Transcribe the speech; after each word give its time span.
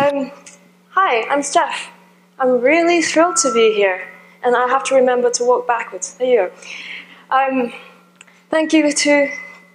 Um, 0.00 0.30
hi, 0.92 1.28
I'm 1.28 1.42
Steph. 1.42 1.90
I'm 2.38 2.62
really 2.62 3.02
thrilled 3.02 3.36
to 3.42 3.52
be 3.52 3.74
here, 3.74 4.08
and 4.42 4.56
I 4.56 4.66
have 4.66 4.82
to 4.84 4.94
remember 4.94 5.28
to 5.32 5.44
walk 5.44 5.66
backwards. 5.66 6.14
There 6.14 6.26
you 6.26 6.36
go. 6.48 7.36
Um, 7.36 7.72
thank 8.48 8.72
you 8.72 8.90
to 8.90 9.28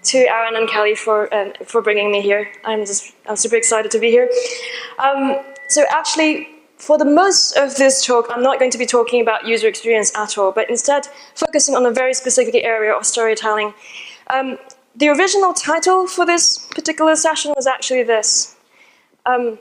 to 0.05 0.17
Aaron 0.17 0.55
and 0.55 0.67
Kelly 0.67 0.95
for 0.95 1.31
uh, 1.31 1.51
for 1.65 1.79
bringing 1.79 2.11
me 2.11 2.21
here. 2.21 2.49
I'm 2.63 2.87
just 2.87 3.13
I'm 3.27 3.35
super 3.35 3.55
excited 3.55 3.91
to 3.91 3.99
be 3.99 4.09
here. 4.09 4.27
Um, 4.97 5.41
so 5.67 5.85
actually, 5.91 6.47
for 6.77 6.97
the 6.97 7.05
most 7.05 7.55
of 7.55 7.75
this 7.75 8.03
talk, 8.03 8.25
I'm 8.31 8.41
not 8.41 8.57
going 8.57 8.71
to 8.71 8.79
be 8.79 8.87
talking 8.87 9.21
about 9.21 9.45
user 9.45 9.67
experience 9.67 10.11
at 10.17 10.39
all, 10.39 10.51
but 10.51 10.67
instead 10.71 11.07
focusing 11.35 11.75
on 11.75 11.85
a 11.85 11.91
very 11.91 12.15
specific 12.15 12.55
area 12.63 12.95
of 12.95 13.05
storytelling. 13.05 13.75
Um, 14.33 14.57
the 14.95 15.09
original 15.09 15.53
title 15.53 16.07
for 16.07 16.25
this 16.25 16.65
particular 16.71 17.15
session 17.15 17.53
was 17.55 17.67
actually 17.67 18.01
this. 18.01 18.55
Um, 19.27 19.59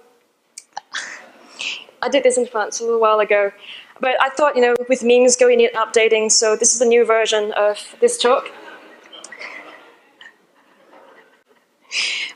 I 2.04 2.08
did 2.10 2.22
this 2.22 2.36
in 2.36 2.46
France 2.46 2.80
a 2.80 2.84
little 2.84 3.00
while 3.00 3.18
ago, 3.18 3.50
but 3.98 4.20
I 4.20 4.28
thought, 4.28 4.56
you 4.56 4.62
know, 4.62 4.74
with 4.90 5.02
memes 5.02 5.36
going 5.36 5.60
in 5.60 5.70
and 5.74 5.76
updating, 5.76 6.30
so 6.30 6.54
this 6.54 6.74
is 6.74 6.78
the 6.78 6.84
new 6.84 7.06
version 7.06 7.50
of 7.52 7.96
this 8.00 8.18
talk. 8.18 8.50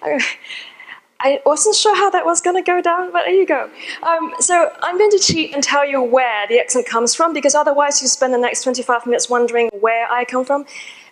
I 1.20 1.41
wasn't 1.44 1.74
sure 1.74 1.96
how 1.96 2.10
that 2.10 2.24
was 2.24 2.41
going 2.41 2.56
to 2.56 2.62
go 2.62 2.80
down, 2.80 3.12
but 3.12 3.24
there 3.24 3.34
you 3.34 3.44
go. 3.44 3.68
Um, 4.04 4.32
so 4.38 4.72
I'm 4.82 4.96
going 4.96 5.10
to 5.10 5.18
cheat 5.18 5.52
and 5.52 5.62
tell 5.62 5.84
you 5.84 6.00
where 6.00 6.46
the 6.46 6.60
accent 6.60 6.86
comes 6.86 7.14
from, 7.14 7.34
because 7.34 7.55
otherwise 7.55 8.00
you 8.00 8.08
spend 8.08 8.32
the 8.32 8.38
next 8.38 8.62
25 8.62 9.05
minutes 9.05 9.28
wondering 9.28 9.69
where 9.80 10.10
I 10.10 10.24
come 10.24 10.44
from. 10.44 10.64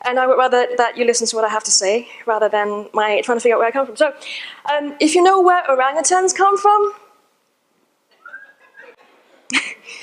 And 0.02 0.18
I 0.18 0.26
would 0.26 0.38
rather 0.38 0.68
that 0.76 0.96
you 0.96 1.04
listen 1.04 1.26
to 1.26 1.36
what 1.36 1.44
I 1.44 1.48
have 1.48 1.64
to 1.64 1.72
say, 1.72 2.08
rather 2.24 2.48
than 2.48 2.88
my 2.94 3.20
trying 3.22 3.36
to 3.36 3.42
figure 3.42 3.56
out 3.56 3.58
where 3.58 3.68
I 3.68 3.72
come 3.72 3.86
from. 3.86 3.96
So 3.96 4.14
um, 4.72 4.96
if 5.00 5.14
you 5.14 5.22
know 5.22 5.42
where 5.42 5.64
orangutans 5.64 6.34
come 6.34 6.56
from, 6.56 6.92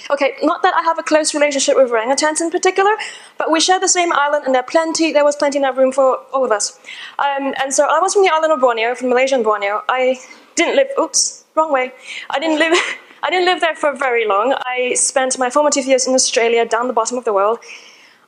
okay, 0.10 0.36
not 0.42 0.62
that 0.64 0.74
I 0.76 0.82
have 0.84 1.00
a 1.00 1.04
close 1.04 1.34
relationship 1.34 1.76
with 1.76 1.92
orangutans 1.92 2.42
in 2.42 2.50
particular, 2.52 2.92
but 3.38 3.52
we 3.52 3.60
share 3.60 3.80
the 3.80 3.88
same 3.88 4.12
island, 4.14 4.46
and 4.46 4.56
there 4.56 4.64
plenty. 4.64 5.12
There 5.12 5.24
was 5.24 5.36
plenty 5.36 5.58
enough 5.58 5.78
room 5.78 5.92
for 5.92 6.18
all 6.34 6.46
of 6.46 6.52
us. 6.52 6.80
Um, 7.20 7.54
and 7.62 7.74
so 7.74 7.88
I 7.90 8.00
was 8.00 8.14
from 8.14 8.24
the 8.24 8.32
island 8.34 8.54
of 8.54 8.60
Borneo, 8.60 8.96
from 8.96 9.10
Malaysian 9.10 9.44
Borneo. 9.44 9.84
I 9.90 10.20
didn't 10.56 10.76
live. 10.76 10.88
Oops, 11.00 11.44
wrong 11.56 11.72
way. 11.72 11.94
I 12.30 12.40
didn't 12.40 12.60
live. 12.60 12.78
I 13.24 13.30
didn't 13.30 13.46
live 13.46 13.62
there 13.62 13.76
for 13.76 13.96
very 13.96 14.28
long. 14.28 14.54
I 14.66 14.96
spent 14.96 15.40
my 15.40 15.50
formative 15.50 15.86
years 15.86 16.06
in 16.06 16.14
Australia, 16.14 16.66
down 16.66 16.88
the 16.88 16.94
bottom 16.94 17.18
of 17.18 17.24
the 17.24 17.32
world. 17.32 17.60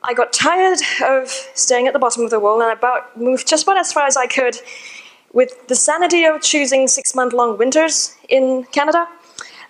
I 0.02 0.14
got 0.14 0.32
tired 0.32 0.78
of 1.04 1.28
staying 1.28 1.86
at 1.86 1.92
the 1.92 1.98
bottom 1.98 2.24
of 2.24 2.30
the 2.30 2.40
world, 2.40 2.62
and 2.62 2.70
I 2.70 2.72
about 2.72 3.14
moved 3.20 3.46
just 3.46 3.64
about 3.64 3.76
as 3.76 3.92
far 3.92 4.06
as 4.06 4.16
I 4.16 4.26
could, 4.26 4.56
with 5.34 5.66
the 5.68 5.74
sanity 5.74 6.24
of 6.24 6.40
choosing 6.40 6.88
six-month-long 6.88 7.58
winters 7.58 8.16
in 8.28 8.64
Canada. 8.72 9.06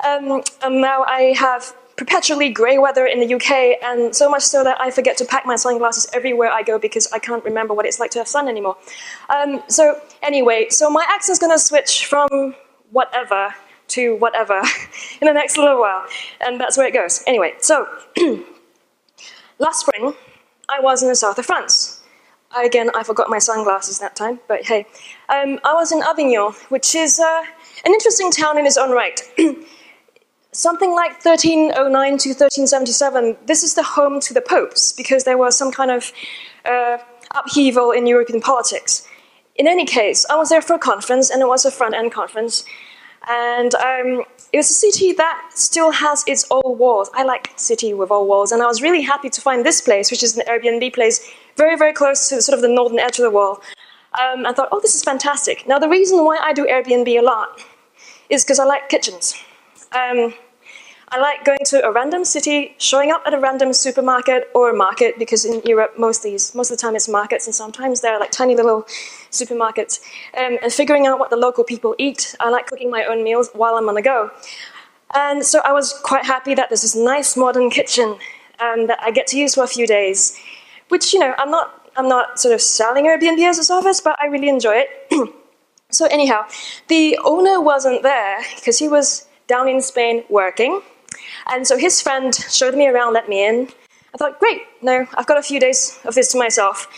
Um, 0.06 0.42
and 0.62 0.80
now 0.80 1.04
I 1.04 1.34
have 1.36 1.74
perpetually 1.96 2.50
grey 2.50 2.78
weather 2.78 3.06
in 3.06 3.20
the 3.20 3.34
UK, 3.34 3.78
and 3.82 4.14
so 4.14 4.28
much 4.28 4.42
so 4.42 4.62
that 4.62 4.80
I 4.80 4.90
forget 4.90 5.16
to 5.18 5.24
pack 5.24 5.46
my 5.46 5.56
sunglasses 5.56 6.06
everywhere 6.12 6.50
I 6.50 6.62
go 6.62 6.78
because 6.78 7.10
I 7.12 7.18
can't 7.18 7.42
remember 7.44 7.74
what 7.74 7.86
it's 7.86 7.98
like 7.98 8.10
to 8.12 8.18
have 8.18 8.28
sun 8.28 8.48
anymore. 8.48 8.76
Um, 9.30 9.62
so, 9.68 10.00
anyway, 10.22 10.68
so 10.70 10.90
my 10.90 11.04
accent's 11.08 11.38
going 11.38 11.52
to 11.52 11.58
switch 11.58 12.06
from 12.06 12.54
whatever 12.90 13.54
to 13.88 14.16
whatever 14.16 14.60
in 15.20 15.26
the 15.26 15.32
next 15.32 15.56
little 15.56 15.80
while, 15.80 16.04
and 16.40 16.60
that's 16.60 16.76
where 16.76 16.86
it 16.86 16.92
goes. 16.92 17.22
Anyway, 17.26 17.54
so 17.58 17.86
last 19.58 19.80
spring 19.80 20.14
I 20.68 20.80
was 20.80 21.02
in 21.02 21.08
the 21.08 21.16
south 21.16 21.38
of 21.38 21.46
France. 21.46 22.02
Again, 22.56 22.90
I 22.94 23.02
forgot 23.02 23.28
my 23.28 23.38
sunglasses 23.38 23.98
that 23.98 24.16
time, 24.16 24.40
but 24.48 24.64
hey. 24.64 24.86
Um, 25.28 25.58
I 25.64 25.74
was 25.74 25.92
in 25.92 26.02
Avignon, 26.02 26.52
which 26.68 26.94
is 26.94 27.18
uh, 27.18 27.42
an 27.84 27.92
interesting 27.92 28.30
town 28.30 28.58
in 28.58 28.66
its 28.66 28.76
own 28.76 28.92
right. 28.92 29.20
something 30.56 30.92
like 30.92 31.24
1309 31.24 32.18
to 32.18 32.28
1377, 32.30 33.36
this 33.46 33.62
is 33.62 33.74
the 33.74 33.82
home 33.82 34.20
to 34.20 34.32
the 34.32 34.40
popes 34.40 34.92
because 34.92 35.24
there 35.24 35.36
was 35.36 35.56
some 35.56 35.70
kind 35.70 35.90
of 35.90 36.12
uh, 36.64 36.98
upheaval 37.34 37.90
in 37.90 38.06
European 38.06 38.40
politics. 38.40 39.06
In 39.54 39.68
any 39.68 39.84
case, 39.84 40.26
I 40.30 40.36
was 40.36 40.48
there 40.48 40.62
for 40.62 40.74
a 40.74 40.78
conference, 40.78 41.30
and 41.30 41.42
it 41.42 41.48
was 41.48 41.64
a 41.64 41.70
front 41.70 41.94
end 41.94 42.12
conference. 42.12 42.64
And 43.28 43.74
um, 43.74 44.24
it 44.52 44.58
was 44.58 44.70
a 44.70 44.74
city 44.74 45.12
that 45.12 45.50
still 45.54 45.90
has 45.90 46.24
its 46.26 46.46
old 46.50 46.78
walls. 46.78 47.10
I 47.14 47.24
like 47.24 47.52
city 47.56 47.92
with 47.92 48.10
old 48.10 48.28
walls, 48.28 48.52
and 48.52 48.62
I 48.62 48.66
was 48.66 48.80
really 48.80 49.02
happy 49.02 49.30
to 49.30 49.40
find 49.40 49.64
this 49.64 49.80
place, 49.80 50.10
which 50.10 50.22
is 50.22 50.36
an 50.36 50.44
Airbnb 50.46 50.94
place, 50.94 51.20
very, 51.56 51.76
very 51.76 51.92
close 51.92 52.28
to 52.28 52.40
sort 52.40 52.54
of 52.54 52.62
the 52.62 52.68
northern 52.68 52.98
edge 52.98 53.18
of 53.18 53.24
the 53.24 53.30
wall. 53.30 53.60
Um, 54.20 54.46
I 54.46 54.52
thought, 54.52 54.68
oh, 54.72 54.80
this 54.80 54.94
is 54.94 55.02
fantastic. 55.02 55.66
Now, 55.66 55.78
the 55.78 55.88
reason 55.88 56.24
why 56.24 56.38
I 56.38 56.52
do 56.52 56.64
Airbnb 56.66 57.08
a 57.08 57.22
lot 57.22 57.60
is 58.30 58.44
because 58.44 58.58
I 58.58 58.64
like 58.64 58.88
kitchens. 58.88 59.34
Um, 59.92 60.34
I 61.08 61.20
like 61.20 61.44
going 61.44 61.60
to 61.66 61.86
a 61.86 61.92
random 61.92 62.24
city, 62.24 62.74
showing 62.78 63.12
up 63.12 63.22
at 63.26 63.32
a 63.32 63.38
random 63.38 63.72
supermarket 63.72 64.50
or 64.54 64.72
market, 64.72 65.18
because 65.18 65.44
in 65.44 65.62
Europe, 65.64 65.94
most, 65.96 66.24
these, 66.24 66.52
most 66.52 66.70
of 66.70 66.76
the 66.76 66.80
time 66.80 66.96
it's 66.96 67.08
markets, 67.08 67.46
and 67.46 67.54
sometimes 67.54 68.00
they're 68.00 68.18
like 68.18 68.32
tiny 68.32 68.56
little 68.56 68.82
supermarkets, 69.30 70.00
um, 70.36 70.58
and 70.62 70.72
figuring 70.72 71.06
out 71.06 71.20
what 71.20 71.30
the 71.30 71.36
local 71.36 71.62
people 71.62 71.94
eat. 71.98 72.34
I 72.40 72.50
like 72.50 72.66
cooking 72.66 72.90
my 72.90 73.04
own 73.04 73.22
meals 73.22 73.50
while 73.52 73.76
I'm 73.76 73.88
on 73.88 73.94
the 73.94 74.02
go. 74.02 74.32
And 75.14 75.44
so 75.44 75.60
I 75.64 75.72
was 75.72 75.92
quite 75.92 76.24
happy 76.24 76.54
that 76.54 76.70
there's 76.70 76.82
this 76.82 76.96
nice 76.96 77.36
modern 77.36 77.70
kitchen 77.70 78.18
um, 78.58 78.88
that 78.88 78.98
I 79.00 79.12
get 79.12 79.28
to 79.28 79.38
use 79.38 79.54
for 79.54 79.62
a 79.62 79.68
few 79.68 79.86
days, 79.86 80.36
which, 80.88 81.14
you 81.14 81.20
know, 81.20 81.34
I'm 81.38 81.52
not, 81.52 81.88
I'm 81.96 82.08
not 82.08 82.40
sort 82.40 82.52
of 82.52 82.60
selling 82.60 83.04
Airbnb 83.04 83.48
as 83.48 83.58
a 83.60 83.64
service, 83.64 84.00
but 84.00 84.18
I 84.20 84.26
really 84.26 84.48
enjoy 84.48 84.84
it. 84.84 85.34
so, 85.90 86.06
anyhow, 86.06 86.46
the 86.88 87.16
owner 87.24 87.60
wasn't 87.60 88.02
there 88.02 88.42
because 88.56 88.80
he 88.80 88.88
was 88.88 89.26
down 89.46 89.68
in 89.68 89.80
Spain 89.80 90.24
working. 90.28 90.82
And 91.52 91.66
so 91.66 91.78
his 91.78 92.00
friend 92.00 92.34
showed 92.34 92.74
me 92.74 92.88
around, 92.88 93.14
let 93.14 93.28
me 93.28 93.46
in. 93.46 93.68
I 94.14 94.18
thought, 94.18 94.38
great, 94.38 94.62
no, 94.82 95.06
I've 95.14 95.26
got 95.26 95.38
a 95.38 95.42
few 95.42 95.60
days 95.60 95.98
of 96.04 96.14
this 96.14 96.32
to 96.32 96.38
myself. 96.38 96.88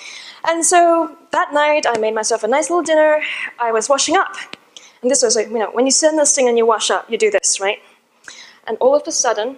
And 0.46 0.64
so 0.64 1.16
that 1.32 1.52
night, 1.52 1.84
I 1.88 1.98
made 1.98 2.14
myself 2.14 2.44
a 2.44 2.48
nice 2.48 2.70
little 2.70 2.84
dinner. 2.84 3.20
I 3.58 3.72
was 3.72 3.88
washing 3.88 4.16
up. 4.16 4.34
And 5.02 5.10
this 5.10 5.22
was 5.22 5.36
like, 5.36 5.48
you 5.48 5.58
know, 5.58 5.70
when 5.72 5.84
you 5.84 5.90
send 5.90 6.18
this 6.18 6.34
thing 6.34 6.48
and 6.48 6.56
you 6.56 6.66
wash 6.66 6.90
up, 6.90 7.10
you 7.10 7.18
do 7.18 7.30
this, 7.30 7.60
right? 7.60 7.78
And 8.66 8.76
all 8.78 8.94
of 8.94 9.02
a 9.06 9.12
sudden, 9.12 9.56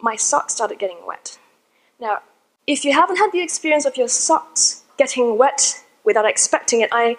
my 0.00 0.16
socks 0.16 0.54
started 0.54 0.78
getting 0.78 0.98
wet. 1.06 1.38
Now, 2.00 2.18
if 2.66 2.84
you 2.84 2.92
haven't 2.92 3.16
had 3.16 3.32
the 3.32 3.40
experience 3.40 3.84
of 3.84 3.96
your 3.96 4.08
socks 4.08 4.84
getting 4.96 5.38
wet 5.38 5.82
without 6.04 6.26
expecting 6.26 6.80
it, 6.80 6.90
I 6.92 7.16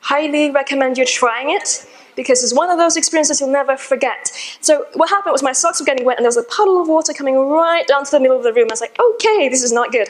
highly 0.00 0.50
recommend 0.50 0.98
you 0.98 1.04
trying 1.04 1.50
it 1.50 1.86
because 2.16 2.42
it's 2.42 2.54
one 2.54 2.70
of 2.70 2.78
those 2.78 2.96
experiences 2.96 3.40
you'll 3.40 3.50
never 3.50 3.76
forget. 3.76 4.30
So 4.60 4.86
what 4.94 5.08
happened 5.08 5.32
was 5.32 5.42
my 5.42 5.52
socks 5.52 5.80
were 5.80 5.86
getting 5.86 6.04
wet 6.04 6.18
and 6.18 6.24
there 6.24 6.28
was 6.28 6.36
a 6.36 6.42
puddle 6.44 6.80
of 6.80 6.88
water 6.88 7.12
coming 7.12 7.36
right 7.36 7.86
down 7.86 8.04
to 8.04 8.10
the 8.10 8.20
middle 8.20 8.36
of 8.36 8.42
the 8.42 8.52
room. 8.52 8.68
I 8.70 8.72
was 8.72 8.80
like, 8.80 8.98
okay, 8.98 9.48
this 9.48 9.62
is 9.62 9.72
not 9.72 9.92
good. 9.92 10.08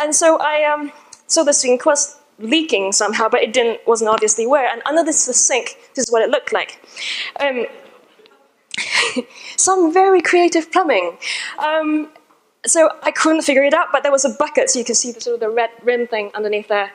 And 0.00 0.14
so 0.14 0.38
I 0.38 0.64
um, 0.64 0.92
so 1.26 1.44
the 1.44 1.52
sink 1.52 1.86
was 1.86 2.18
leaking 2.38 2.92
somehow, 2.92 3.28
but 3.28 3.42
it 3.42 3.52
didn't 3.52 3.80
wasn't 3.86 4.10
obviously 4.10 4.46
where. 4.46 4.68
And 4.70 4.82
under 4.86 5.04
this 5.04 5.26
the 5.26 5.34
sink, 5.34 5.76
this 5.94 6.06
is 6.06 6.12
what 6.12 6.22
it 6.22 6.30
looked 6.30 6.52
like. 6.52 6.80
Um, 7.40 7.66
some 9.56 9.92
very 9.92 10.20
creative 10.20 10.70
plumbing. 10.70 11.18
Um, 11.58 12.10
so 12.66 12.90
I 13.02 13.10
couldn't 13.10 13.42
figure 13.42 13.62
it 13.62 13.72
out, 13.72 13.88
but 13.92 14.02
there 14.02 14.12
was 14.12 14.24
a 14.24 14.30
bucket, 14.30 14.70
so 14.70 14.78
you 14.78 14.84
can 14.84 14.94
see 14.94 15.12
the 15.12 15.20
sort 15.20 15.34
of 15.34 15.40
the 15.40 15.48
red 15.48 15.70
rim 15.82 16.06
thing 16.06 16.30
underneath 16.34 16.68
there. 16.68 16.90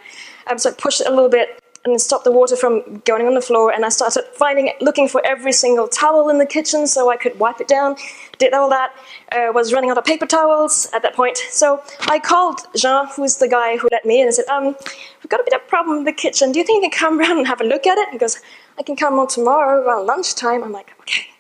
Um, 0.48 0.58
so 0.58 0.70
I 0.70 0.74
pushed 0.74 1.02
it 1.02 1.08
a 1.08 1.10
little 1.10 1.30
bit, 1.30 1.63
and 1.86 2.00
stop 2.00 2.24
the 2.24 2.32
water 2.32 2.56
from 2.56 3.02
going 3.06 3.28
on 3.28 3.34
the 3.34 3.42
floor. 3.42 3.72
And 3.72 3.84
I 3.84 3.90
started 3.90 4.24
finding, 4.34 4.72
looking 4.80 5.08
for 5.08 5.22
every 5.26 5.52
single 5.52 5.88
towel 5.88 6.30
in 6.30 6.38
the 6.38 6.46
kitchen 6.46 6.88
so 6.88 7.10
I 7.10 7.18
could 7.18 7.38
wipe 7.40 7.60
it 7.60 7.68
down. 7.68 7.96
Did 8.38 8.54
all 8.54 8.70
that. 8.70 8.96
Uh, 9.32 9.52
was 9.54 9.74
running 9.74 9.90
out 9.90 9.98
of 9.98 10.06
paper 10.06 10.26
towels 10.26 10.90
at 10.94 11.02
that 11.02 11.16
point. 11.16 11.38
So 11.38 11.82
I 12.02 12.20
called 12.20 12.62
Jean, 12.76 13.08
who's 13.16 13.38
the 13.38 13.48
guy 13.48 13.78
who 13.78 13.90
let 13.92 14.06
me 14.06 14.22
in, 14.22 14.28
and 14.28 14.34
said, 14.34 14.46
um, 14.48 14.66
"We've 14.66 15.30
got 15.30 15.40
a 15.40 15.44
bit 15.44 15.54
of 15.54 15.62
a 15.62 15.70
problem 15.70 16.00
in 16.00 16.04
the 16.04 16.14
kitchen. 16.14 16.52
Do 16.52 16.60
you 16.60 16.66
think 16.66 16.84
you 16.84 16.90
can 16.90 16.98
come 16.98 17.20
around 17.20 17.38
and 17.38 17.48
have 17.48 17.62
a 17.62 17.66
look 17.66 17.86
at 17.86 17.98
it?" 17.98 18.10
He 18.12 18.18
goes, 18.18 18.40
"I 18.78 18.84
can 18.84 18.96
come 18.96 19.20
on 19.20 19.28
tomorrow 19.28 19.82
around 19.84 20.06
lunchtime." 20.06 20.64
I'm 20.64 20.72
like, 20.72 20.92
"Okay." 21.02 21.34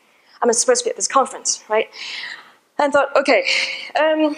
I'm 0.43 0.51
supposed 0.53 0.81
to 0.81 0.85
be 0.85 0.89
at 0.89 0.97
this 0.97 1.07
conference, 1.07 1.63
right? 1.69 1.89
And 2.77 2.91
thought, 2.91 3.15
okay, 3.15 3.45
um, 3.97 4.35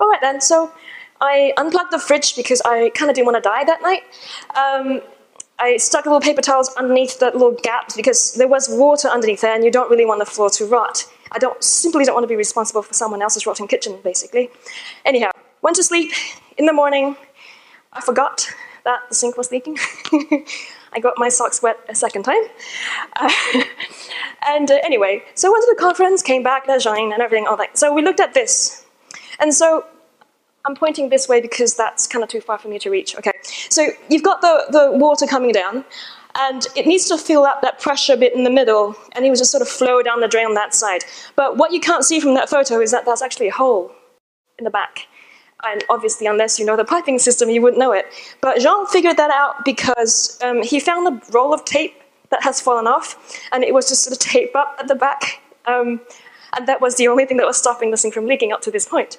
all 0.00 0.08
right 0.08 0.20
then. 0.20 0.40
So 0.40 0.72
I 1.20 1.52
unplugged 1.56 1.92
the 1.92 2.00
fridge 2.00 2.34
because 2.34 2.60
I 2.64 2.90
kind 2.94 3.10
of 3.10 3.14
didn't 3.14 3.26
want 3.26 3.42
to 3.42 3.48
die 3.48 3.64
that 3.64 3.80
night. 3.80 4.02
Um, 4.56 5.02
I 5.60 5.76
stuck 5.76 6.06
a 6.06 6.08
little 6.08 6.20
paper 6.20 6.40
towels 6.40 6.74
underneath 6.74 7.18
the 7.18 7.26
little 7.26 7.52
gaps 7.52 7.94
because 7.94 8.34
there 8.34 8.48
was 8.48 8.68
water 8.70 9.08
underneath 9.08 9.42
there 9.42 9.54
and 9.54 9.62
you 9.62 9.70
don't 9.70 9.90
really 9.90 10.06
want 10.06 10.18
the 10.18 10.26
floor 10.26 10.48
to 10.50 10.64
rot. 10.64 11.04
I 11.32 11.38
don't 11.38 11.62
simply 11.62 12.04
don't 12.04 12.14
want 12.14 12.24
to 12.24 12.28
be 12.28 12.36
responsible 12.36 12.82
for 12.82 12.94
someone 12.94 13.22
else's 13.22 13.46
rotten 13.46 13.68
kitchen, 13.68 13.98
basically. 14.02 14.50
Anyhow, 15.04 15.30
went 15.62 15.76
to 15.76 15.82
sleep. 15.82 16.12
In 16.56 16.66
the 16.66 16.72
morning, 16.72 17.16
I 17.92 18.00
forgot 18.00 18.48
that 18.84 19.00
the 19.08 19.14
sink 19.14 19.36
was 19.36 19.50
leaking. 19.52 19.78
I 20.92 20.98
got 20.98 21.14
my 21.18 21.28
socks 21.28 21.62
wet 21.62 21.78
a 21.88 21.94
second 21.94 22.24
time. 22.24 22.42
Uh, 23.16 23.30
and 24.48 24.70
uh, 24.70 24.78
anyway, 24.82 25.22
so 25.34 25.48
I 25.48 25.52
went 25.52 25.64
to 25.64 25.74
the 25.74 25.80
conference, 25.80 26.22
came 26.22 26.42
back, 26.42 26.66
La 26.66 26.78
Jean, 26.78 27.12
and 27.12 27.22
everything, 27.22 27.46
all 27.46 27.56
that. 27.58 27.78
So 27.78 27.92
we 27.92 28.02
looked 28.02 28.20
at 28.20 28.34
this. 28.34 28.84
And 29.38 29.54
so 29.54 29.84
I'm 30.66 30.74
pointing 30.76 31.08
this 31.08 31.28
way 31.28 31.40
because 31.40 31.74
that's 31.74 32.06
kind 32.06 32.22
of 32.22 32.28
too 32.28 32.40
far 32.40 32.58
for 32.58 32.68
me 32.68 32.78
to 32.80 32.90
reach. 32.90 33.16
Okay, 33.16 33.32
so 33.42 33.88
you've 34.08 34.22
got 34.22 34.40
the, 34.40 34.66
the 34.70 34.92
water 34.92 35.26
coming 35.26 35.52
down. 35.52 35.84
and 36.36 36.66
it 36.76 36.86
needs 36.86 37.08
to 37.08 37.18
fill 37.18 37.44
up 37.44 37.60
that 37.62 37.80
pressure 37.80 38.16
bit 38.16 38.34
in 38.34 38.44
the 38.44 38.50
middle, 38.50 38.94
and 39.12 39.24
it 39.24 39.28
will 39.28 39.36
just 39.36 39.50
sort 39.50 39.62
of 39.62 39.68
flow 39.68 40.02
down 40.02 40.20
the 40.20 40.28
drain 40.28 40.46
on 40.46 40.54
that 40.54 40.74
side. 40.74 41.04
But 41.34 41.56
what 41.56 41.72
you 41.72 41.80
can't 41.80 42.04
see 42.04 42.20
from 42.20 42.34
that 42.34 42.48
photo 42.48 42.80
is 42.80 42.90
that 42.92 43.04
there's 43.04 43.22
actually 43.22 43.48
a 43.48 43.52
hole 43.52 43.92
in 44.58 44.64
the 44.64 44.70
back. 44.70 45.08
And 45.62 45.84
obviously, 45.90 46.26
unless 46.26 46.58
you 46.58 46.64
know 46.64 46.76
the 46.76 46.84
piping 46.84 47.18
system, 47.18 47.50
you 47.50 47.60
wouldn't 47.60 47.80
know 47.80 47.92
it. 47.92 48.06
But 48.40 48.60
Jean 48.60 48.86
figured 48.86 49.16
that 49.16 49.30
out 49.30 49.64
because 49.64 50.38
um, 50.42 50.62
he 50.62 50.80
found 50.80 51.06
a 51.08 51.32
roll 51.32 51.52
of 51.52 51.64
tape 51.64 51.94
that 52.30 52.42
has 52.44 52.60
fallen 52.60 52.86
off, 52.86 53.38
and 53.52 53.64
it 53.64 53.74
was 53.74 53.88
just 53.88 54.04
sort 54.04 54.12
of 54.12 54.20
taped 54.20 54.54
up 54.54 54.76
at 54.78 54.88
the 54.88 54.94
back. 54.94 55.40
Um, 55.66 56.00
and 56.56 56.66
that 56.66 56.80
was 56.80 56.96
the 56.96 57.08
only 57.08 57.26
thing 57.26 57.36
that 57.36 57.46
was 57.46 57.56
stopping 57.56 57.90
the 57.90 57.96
sink 57.96 58.14
from 58.14 58.26
leaking 58.26 58.52
up 58.52 58.62
to 58.62 58.70
this 58.70 58.86
point 58.86 59.18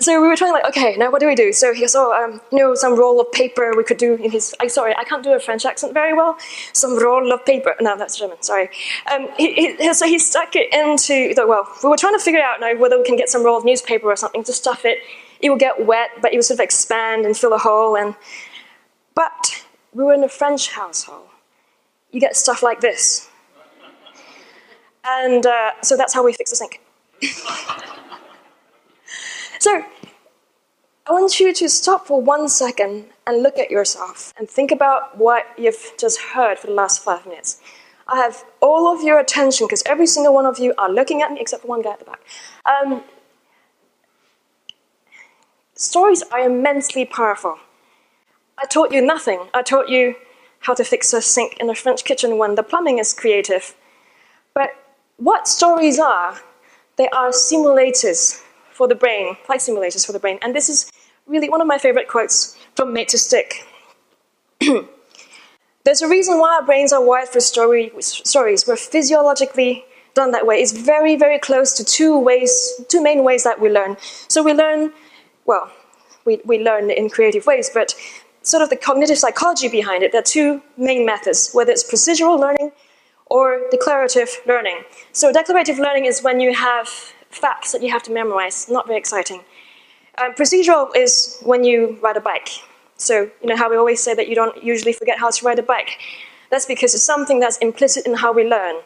so 0.00 0.20
we 0.20 0.28
were 0.28 0.36
trying 0.36 0.52
like, 0.52 0.64
okay, 0.66 0.96
now 0.96 1.10
what 1.10 1.20
do 1.20 1.26
we 1.26 1.34
do? 1.34 1.52
So 1.52 1.74
he 1.74 1.80
goes, 1.80 1.94
oh, 1.94 2.12
um, 2.12 2.40
you 2.52 2.58
know, 2.58 2.74
some 2.74 2.96
roll 2.96 3.20
of 3.20 3.30
paper 3.32 3.72
we 3.76 3.84
could 3.84 3.96
do 3.96 4.14
in 4.14 4.30
his. 4.30 4.54
I 4.60 4.68
sorry, 4.68 4.94
I 4.96 5.04
can't 5.04 5.24
do 5.24 5.32
a 5.32 5.40
French 5.40 5.64
accent 5.64 5.92
very 5.92 6.14
well. 6.14 6.36
Some 6.72 6.98
roll 6.98 7.32
of 7.32 7.44
paper. 7.44 7.74
No, 7.80 7.96
that's 7.96 8.16
German. 8.16 8.40
Sorry. 8.42 8.70
Um, 9.10 9.28
he, 9.36 9.76
he, 9.76 9.94
so 9.94 10.06
he 10.06 10.18
stuck 10.18 10.54
it 10.54 10.72
into. 10.72 11.34
The, 11.34 11.46
well, 11.46 11.66
we 11.82 11.90
were 11.90 11.96
trying 11.96 12.14
to 12.14 12.20
figure 12.20 12.40
out 12.40 12.60
now 12.60 12.76
whether 12.76 12.96
we 12.98 13.04
can 13.04 13.16
get 13.16 13.28
some 13.28 13.44
roll 13.44 13.58
of 13.58 13.64
newspaper 13.64 14.06
or 14.06 14.16
something 14.16 14.44
to 14.44 14.52
stuff 14.52 14.84
it. 14.84 14.98
It 15.40 15.50
would 15.50 15.60
get 15.60 15.84
wet, 15.84 16.10
but 16.20 16.32
it 16.32 16.36
would 16.36 16.44
sort 16.44 16.60
of 16.60 16.64
expand 16.64 17.24
and 17.24 17.36
fill 17.36 17.52
a 17.52 17.58
hole. 17.58 17.96
And 17.96 18.14
but 19.14 19.64
we 19.92 20.04
were 20.04 20.14
in 20.14 20.22
a 20.22 20.28
French 20.28 20.70
household. 20.70 21.28
You 22.12 22.20
get 22.20 22.36
stuff 22.36 22.62
like 22.62 22.80
this, 22.80 23.28
and 25.04 25.44
uh, 25.44 25.72
so 25.82 25.96
that's 25.96 26.14
how 26.14 26.24
we 26.24 26.32
fix 26.32 26.50
the 26.50 26.56
sink. 26.56 26.80
So, 29.58 29.84
I 31.06 31.12
want 31.12 31.40
you 31.40 31.52
to 31.54 31.68
stop 31.68 32.06
for 32.06 32.20
one 32.20 32.48
second 32.48 33.06
and 33.26 33.42
look 33.42 33.58
at 33.58 33.70
yourself 33.70 34.34
and 34.36 34.48
think 34.48 34.70
about 34.70 35.16
what 35.16 35.46
you've 35.56 35.92
just 35.98 36.20
heard 36.20 36.58
for 36.58 36.66
the 36.66 36.74
last 36.74 37.02
five 37.02 37.26
minutes. 37.26 37.60
I 38.06 38.16
have 38.18 38.44
all 38.60 38.92
of 38.92 39.02
your 39.02 39.18
attention 39.18 39.66
because 39.66 39.82
every 39.86 40.06
single 40.06 40.34
one 40.34 40.46
of 40.46 40.58
you 40.58 40.74
are 40.78 40.90
looking 40.90 41.22
at 41.22 41.32
me 41.32 41.40
except 41.40 41.62
for 41.62 41.68
one 41.68 41.82
guy 41.82 41.92
at 41.92 41.98
the 41.98 42.04
back. 42.04 42.20
Um, 42.66 43.02
stories 45.74 46.22
are 46.30 46.40
immensely 46.40 47.04
powerful. 47.04 47.58
I 48.58 48.66
taught 48.66 48.92
you 48.92 49.00
nothing. 49.00 49.48
I 49.54 49.62
taught 49.62 49.88
you 49.88 50.14
how 50.60 50.74
to 50.74 50.84
fix 50.84 51.12
a 51.12 51.22
sink 51.22 51.56
in 51.58 51.70
a 51.70 51.74
French 51.74 52.04
kitchen 52.04 52.38
when 52.38 52.54
the 52.54 52.62
plumbing 52.62 52.98
is 52.98 53.14
creative. 53.14 53.74
But 54.54 54.70
what 55.16 55.48
stories 55.48 55.98
are, 55.98 56.40
they 56.96 57.08
are 57.08 57.30
simulators 57.30 58.42
for 58.78 58.86
the 58.86 58.94
brain, 58.94 59.36
flight 59.44 59.58
simulators 59.58 60.06
for 60.06 60.12
the 60.12 60.20
brain. 60.20 60.38
And 60.40 60.54
this 60.54 60.68
is 60.68 60.88
really 61.26 61.50
one 61.50 61.60
of 61.60 61.66
my 61.66 61.78
favorite 61.78 62.06
quotes 62.06 62.56
from 62.76 62.92
Made 62.92 63.08
to 63.08 63.18
Stick. 63.18 63.66
There's 65.84 66.00
a 66.00 66.08
reason 66.08 66.38
why 66.38 66.54
our 66.60 66.64
brains 66.64 66.92
are 66.92 67.04
wired 67.04 67.28
for 67.28 67.40
story, 67.40 67.90
stories. 67.98 68.68
We're 68.68 68.76
physiologically 68.76 69.84
done 70.14 70.30
that 70.30 70.46
way. 70.46 70.56
It's 70.62 70.70
very, 70.70 71.16
very 71.16 71.40
close 71.40 71.72
to 71.72 71.84
two 71.84 72.16
ways, 72.16 72.52
two 72.88 73.02
main 73.02 73.24
ways 73.24 73.42
that 73.42 73.60
we 73.60 73.68
learn. 73.68 73.96
So 74.28 74.44
we 74.44 74.52
learn, 74.52 74.92
well, 75.44 75.72
we, 76.24 76.40
we 76.44 76.62
learn 76.62 76.88
in 76.88 77.10
creative 77.10 77.46
ways, 77.46 77.68
but 77.74 77.96
sort 78.42 78.62
of 78.62 78.70
the 78.70 78.76
cognitive 78.76 79.18
psychology 79.18 79.68
behind 79.68 80.04
it, 80.04 80.12
there 80.12 80.20
are 80.20 80.32
two 80.38 80.62
main 80.76 81.04
methods, 81.04 81.50
whether 81.52 81.72
it's 81.72 81.82
procedural 81.82 82.38
learning 82.38 82.70
or 83.26 83.62
declarative 83.72 84.30
learning. 84.46 84.84
So 85.12 85.32
declarative 85.32 85.80
learning 85.80 86.04
is 86.04 86.22
when 86.22 86.38
you 86.38 86.54
have 86.54 86.88
facts 87.30 87.72
that 87.72 87.82
you 87.82 87.90
have 87.90 88.02
to 88.04 88.12
memorize. 88.12 88.68
Not 88.68 88.86
very 88.86 88.98
exciting. 88.98 89.42
Um, 90.20 90.34
procedural 90.34 90.94
is 90.96 91.38
when 91.42 91.64
you 91.64 91.98
ride 92.02 92.16
a 92.16 92.20
bike. 92.20 92.48
So, 92.96 93.30
you 93.40 93.48
know 93.48 93.56
how 93.56 93.70
we 93.70 93.76
always 93.76 94.02
say 94.02 94.14
that 94.14 94.28
you 94.28 94.34
don't 94.34 94.62
usually 94.62 94.92
forget 94.92 95.18
how 95.18 95.30
to 95.30 95.46
ride 95.46 95.58
a 95.58 95.62
bike? 95.62 95.98
That's 96.50 96.66
because 96.66 96.94
it's 96.94 97.04
something 97.04 97.38
that's 97.38 97.58
implicit 97.58 98.06
in 98.06 98.14
how 98.14 98.32
we 98.32 98.44
learn. 98.44 98.76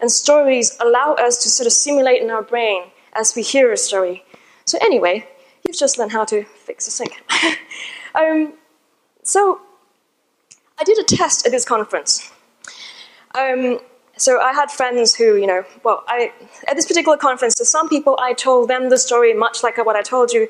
And 0.00 0.10
stories 0.10 0.76
allow 0.80 1.14
us 1.14 1.42
to 1.44 1.48
sort 1.48 1.66
of 1.66 1.72
simulate 1.72 2.20
in 2.20 2.30
our 2.30 2.42
brain 2.42 2.84
as 3.14 3.36
we 3.36 3.42
hear 3.42 3.72
a 3.72 3.76
story. 3.76 4.24
So, 4.64 4.78
anyway, 4.80 5.28
you've 5.64 5.76
just 5.78 5.98
learned 5.98 6.12
how 6.12 6.24
to 6.24 6.44
fix 6.44 6.88
a 6.88 6.90
sink. 6.90 7.22
um, 8.14 8.54
so, 9.22 9.60
I 10.78 10.84
did 10.84 10.98
a 10.98 11.04
test 11.04 11.46
at 11.46 11.52
this 11.52 11.64
conference. 11.64 12.32
Um, 13.38 13.78
so 14.20 14.38
I 14.38 14.52
had 14.52 14.70
friends 14.70 15.14
who, 15.14 15.36
you 15.36 15.46
know, 15.46 15.64
well, 15.82 16.04
I, 16.06 16.30
at 16.68 16.76
this 16.76 16.86
particular 16.86 17.16
conference, 17.16 17.54
to 17.54 17.64
some 17.64 17.88
people, 17.88 18.18
I 18.20 18.34
told 18.34 18.68
them 18.68 18.90
the 18.90 18.98
story 18.98 19.32
much 19.32 19.62
like 19.62 19.78
what 19.78 19.96
I 19.96 20.02
told 20.02 20.30
you. 20.30 20.46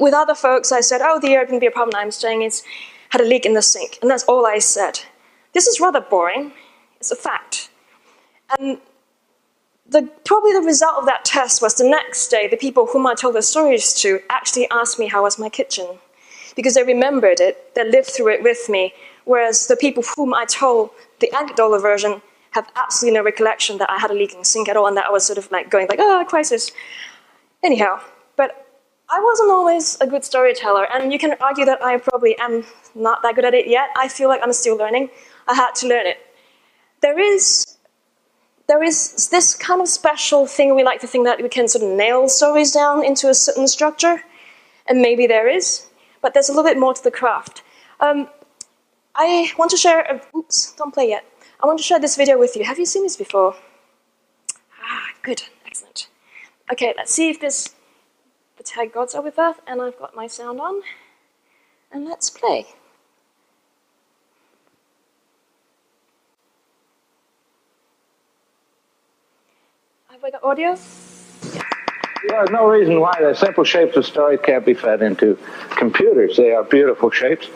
With 0.00 0.12
other 0.12 0.34
folks, 0.34 0.72
I 0.72 0.80
said, 0.80 1.00
oh, 1.02 1.20
the 1.20 1.28
Airbnb 1.28 1.60
be 1.60 1.66
a 1.66 1.70
problem 1.70 1.94
I'm 1.96 2.10
staying 2.10 2.42
is 2.42 2.64
had 3.10 3.20
a 3.20 3.24
leak 3.24 3.46
in 3.46 3.54
the 3.54 3.62
sink. 3.62 3.98
And 4.02 4.10
that's 4.10 4.24
all 4.24 4.44
I 4.44 4.58
said. 4.58 5.00
This 5.52 5.68
is 5.68 5.78
rather 5.78 6.00
boring. 6.00 6.52
It's 6.96 7.12
a 7.12 7.16
fact. 7.16 7.70
And 8.58 8.78
the, 9.88 10.10
probably 10.24 10.52
the 10.52 10.62
result 10.62 10.96
of 10.96 11.06
that 11.06 11.24
test 11.24 11.62
was 11.62 11.74
the 11.74 11.88
next 11.88 12.26
day, 12.28 12.48
the 12.48 12.56
people 12.56 12.86
whom 12.86 13.06
I 13.06 13.14
told 13.14 13.36
the 13.36 13.42
stories 13.42 13.94
to 14.02 14.20
actually 14.30 14.68
asked 14.70 14.98
me 14.98 15.06
how 15.06 15.22
was 15.22 15.38
my 15.38 15.48
kitchen. 15.48 15.86
Because 16.56 16.74
they 16.74 16.82
remembered 16.82 17.38
it, 17.38 17.72
they 17.76 17.88
lived 17.88 18.08
through 18.08 18.30
it 18.30 18.42
with 18.42 18.68
me. 18.68 18.94
Whereas 19.26 19.68
the 19.68 19.76
people 19.76 20.02
whom 20.16 20.34
I 20.34 20.44
told 20.44 20.90
the 21.20 21.32
anecdotal 21.32 21.78
version 21.78 22.20
have 22.52 22.70
absolutely 22.76 23.18
no 23.18 23.24
recollection 23.24 23.78
that 23.78 23.90
I 23.90 23.98
had 23.98 24.10
a 24.10 24.14
leaking 24.14 24.44
sink 24.44 24.68
at 24.68 24.76
all 24.76 24.86
and 24.86 24.96
that 24.96 25.06
I 25.06 25.10
was 25.10 25.24
sort 25.26 25.38
of 25.38 25.50
like 25.50 25.70
going 25.70 25.88
like, 25.88 25.98
oh, 26.00 26.24
crisis. 26.28 26.70
Anyhow, 27.62 28.00
but 28.36 28.66
I 29.10 29.20
wasn't 29.20 29.50
always 29.50 29.98
a 30.00 30.06
good 30.06 30.24
storyteller, 30.24 30.86
and 30.92 31.12
you 31.12 31.18
can 31.18 31.34
argue 31.40 31.64
that 31.66 31.82
I 31.82 31.98
probably 31.98 32.36
am 32.38 32.64
not 32.94 33.22
that 33.22 33.34
good 33.34 33.44
at 33.44 33.54
it 33.54 33.66
yet. 33.68 33.88
I 33.96 34.08
feel 34.08 34.28
like 34.28 34.40
I'm 34.42 34.52
still 34.52 34.76
learning. 34.76 35.10
I 35.46 35.54
had 35.54 35.74
to 35.76 35.86
learn 35.86 36.06
it. 36.06 36.18
There 37.02 37.18
is 37.18 37.66
there 38.68 38.82
is 38.82 39.28
this 39.28 39.54
kind 39.54 39.80
of 39.80 39.88
special 39.88 40.46
thing 40.46 40.74
we 40.74 40.82
like 40.82 41.00
to 41.00 41.06
think 41.06 41.26
that 41.26 41.42
we 41.42 41.48
can 41.48 41.68
sort 41.68 41.84
of 41.84 41.90
nail 41.90 42.28
stories 42.28 42.72
down 42.72 43.04
into 43.04 43.28
a 43.28 43.34
certain 43.34 43.68
structure, 43.68 44.22
and 44.86 45.02
maybe 45.02 45.26
there 45.26 45.48
is, 45.48 45.86
but 46.22 46.32
there's 46.32 46.48
a 46.48 46.52
little 46.52 46.68
bit 46.68 46.78
more 46.78 46.94
to 46.94 47.02
the 47.02 47.10
craft. 47.10 47.62
Um, 48.00 48.28
I 49.14 49.52
want 49.58 49.70
to 49.72 49.76
share. 49.76 50.00
A, 50.00 50.36
oops, 50.36 50.72
don't 50.72 50.94
play 50.94 51.08
yet. 51.08 51.24
I 51.62 51.66
want 51.66 51.78
to 51.78 51.84
share 51.84 52.00
this 52.00 52.16
video 52.16 52.38
with 52.38 52.56
you. 52.56 52.64
Have 52.64 52.80
you 52.80 52.86
seen 52.86 53.04
this 53.04 53.16
before? 53.16 53.54
Ah, 54.82 55.10
good, 55.22 55.44
excellent. 55.64 56.08
Okay, 56.72 56.92
let's 56.96 57.12
see 57.12 57.30
if 57.30 57.38
this 57.38 57.74
the 58.56 58.64
tag 58.64 58.92
gods 58.92 59.14
are 59.14 59.22
with 59.22 59.38
us, 59.38 59.56
and 59.66 59.80
I've 59.80 59.96
got 59.96 60.16
my 60.16 60.26
sound 60.26 60.60
on. 60.60 60.82
And 61.92 62.04
let's 62.04 62.30
play. 62.30 62.66
Have 70.10 70.24
I 70.24 70.30
got 70.30 70.42
audio? 70.42 70.76
There's 72.28 72.50
no 72.50 72.66
reason 72.66 73.00
why 73.00 73.16
the 73.20 73.34
simple 73.34 73.64
shapes 73.64 73.96
of 73.96 74.04
stories 74.04 74.40
can't 74.42 74.64
be 74.64 74.74
fed 74.74 75.02
into 75.02 75.38
computers. 75.70 76.36
They 76.36 76.52
are 76.52 76.64
beautiful 76.64 77.10
shapes. 77.10 77.48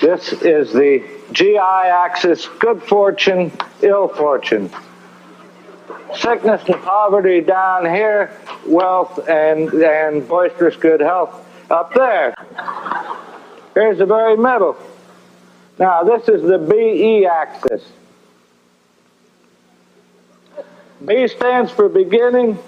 This 0.05 0.33
is 0.33 0.71
the 0.71 1.03
GI 1.31 1.57
axis, 1.57 2.47
good 2.59 2.83
fortune, 2.83 3.51
ill 3.81 4.07
fortune. 4.07 4.69
Sickness 6.15 6.61
and 6.67 6.79
poverty 6.83 7.41
down 7.41 7.87
here, 7.87 8.39
wealth 8.67 9.27
and, 9.27 9.73
and 9.73 10.27
boisterous 10.27 10.75
good 10.75 10.99
health 10.99 11.43
up 11.71 11.91
there. 11.95 12.35
Here's 13.73 13.97
the 13.97 14.05
very 14.05 14.37
middle. 14.37 14.77
Now, 15.79 16.03
this 16.03 16.29
is 16.29 16.43
the 16.43 16.59
BE 16.59 17.25
axis. 17.25 17.83
B 21.03 21.27
stands 21.27 21.71
for 21.71 21.89
beginning. 21.89 22.59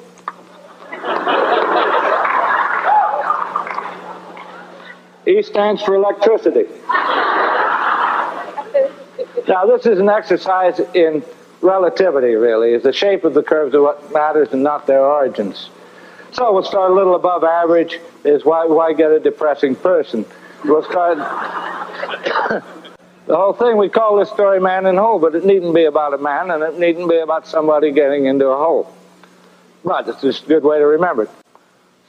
E 5.28 5.44
stands 5.44 5.84
for 5.84 5.94
electricity. 5.94 6.66
Now, 9.48 9.66
this 9.66 9.86
is 9.86 10.00
an 10.00 10.10
exercise 10.10 10.80
in 10.94 11.24
relativity, 11.62 12.36
really. 12.36 12.78
The 12.78 12.92
shape 12.92 13.24
of 13.24 13.34
the 13.34 13.44
curves 13.44 13.74
are 13.76 13.82
what 13.82 14.12
matters 14.12 14.50
and 14.52 14.62
not 14.62 14.88
their 14.88 15.02
origins. 15.02 15.70
So 16.34 16.52
we'll 16.52 16.64
start 16.64 16.92
a 16.92 16.94
little 16.94 17.16
above 17.16 17.44
average. 17.46 18.00
Is 18.26 18.44
why 18.44 18.66
why 18.66 18.94
get 18.94 19.12
a 19.12 19.20
depressing 19.20 19.76
person? 19.76 20.26
We'll 20.66 20.84
start. 20.84 21.18
the 23.26 23.36
whole 23.36 23.54
thing 23.54 23.78
we 23.78 23.88
call 23.88 24.18
this 24.18 24.30
story 24.30 24.60
"Man 24.60 24.86
in 24.86 24.98
Hole," 24.98 25.20
but 25.20 25.34
it 25.36 25.46
needn't 25.46 25.74
be 25.74 25.86
about 25.86 26.14
a 26.14 26.18
man, 26.18 26.52
and 26.52 26.62
it 26.64 26.78
needn't 26.78 27.10
be 27.10 27.18
about 27.18 27.48
somebody 27.48 27.92
getting 27.92 28.26
into 28.26 28.48
a 28.48 28.58
hole. 28.58 28.94
But 29.86 30.10
it's 30.10 30.22
just 30.22 30.44
a 30.44 30.48
good 30.48 30.64
way 30.64 30.80
to 30.80 30.86
remember 30.86 31.24
it. 31.24 31.30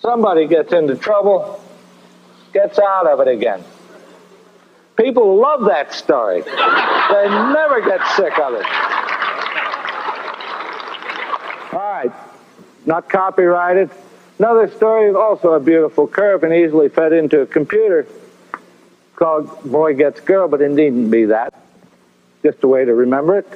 Somebody 0.00 0.48
gets 0.48 0.72
into 0.72 0.96
trouble, 0.96 1.62
gets 2.52 2.78
out 2.80 3.06
of 3.06 3.20
it 3.20 3.28
again. 3.28 3.62
People 4.98 5.36
love 5.36 5.64
that 5.66 5.94
story. 5.94 6.42
They 6.42 6.50
never 7.28 7.80
get 7.80 8.04
sick 8.16 8.36
of 8.38 8.54
it. 8.54 8.66
All 11.72 11.78
right, 11.78 12.12
not 12.84 13.08
copyrighted. 13.08 13.90
Another 14.40 14.68
story, 14.70 15.14
also 15.14 15.52
a 15.52 15.60
beautiful 15.60 16.08
curve 16.08 16.42
and 16.42 16.52
easily 16.52 16.88
fed 16.88 17.12
into 17.12 17.40
a 17.40 17.46
computer. 17.46 18.06
called 19.14 19.62
Boy 19.64 19.94
Gets 19.94 20.20
Girl, 20.20 20.48
but 20.48 20.60
it 20.60 20.70
needn't 20.70 21.10
be 21.10 21.26
that. 21.26 21.54
Just 22.42 22.62
a 22.64 22.68
way 22.68 22.84
to 22.84 22.94
remember 22.94 23.38
it. 23.38 23.46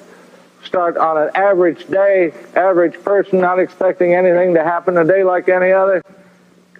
Start 0.65 0.97
on 0.97 1.19
an 1.19 1.31
average 1.35 1.89
day, 1.89 2.33
average 2.55 2.95
person, 3.03 3.41
not 3.41 3.59
expecting 3.59 4.15
anything 4.15 4.55
to 4.55 4.63
happen 4.63 4.97
a 4.97 5.05
day 5.05 5.25
like 5.25 5.49
any 5.49 5.73
other. 5.73 6.03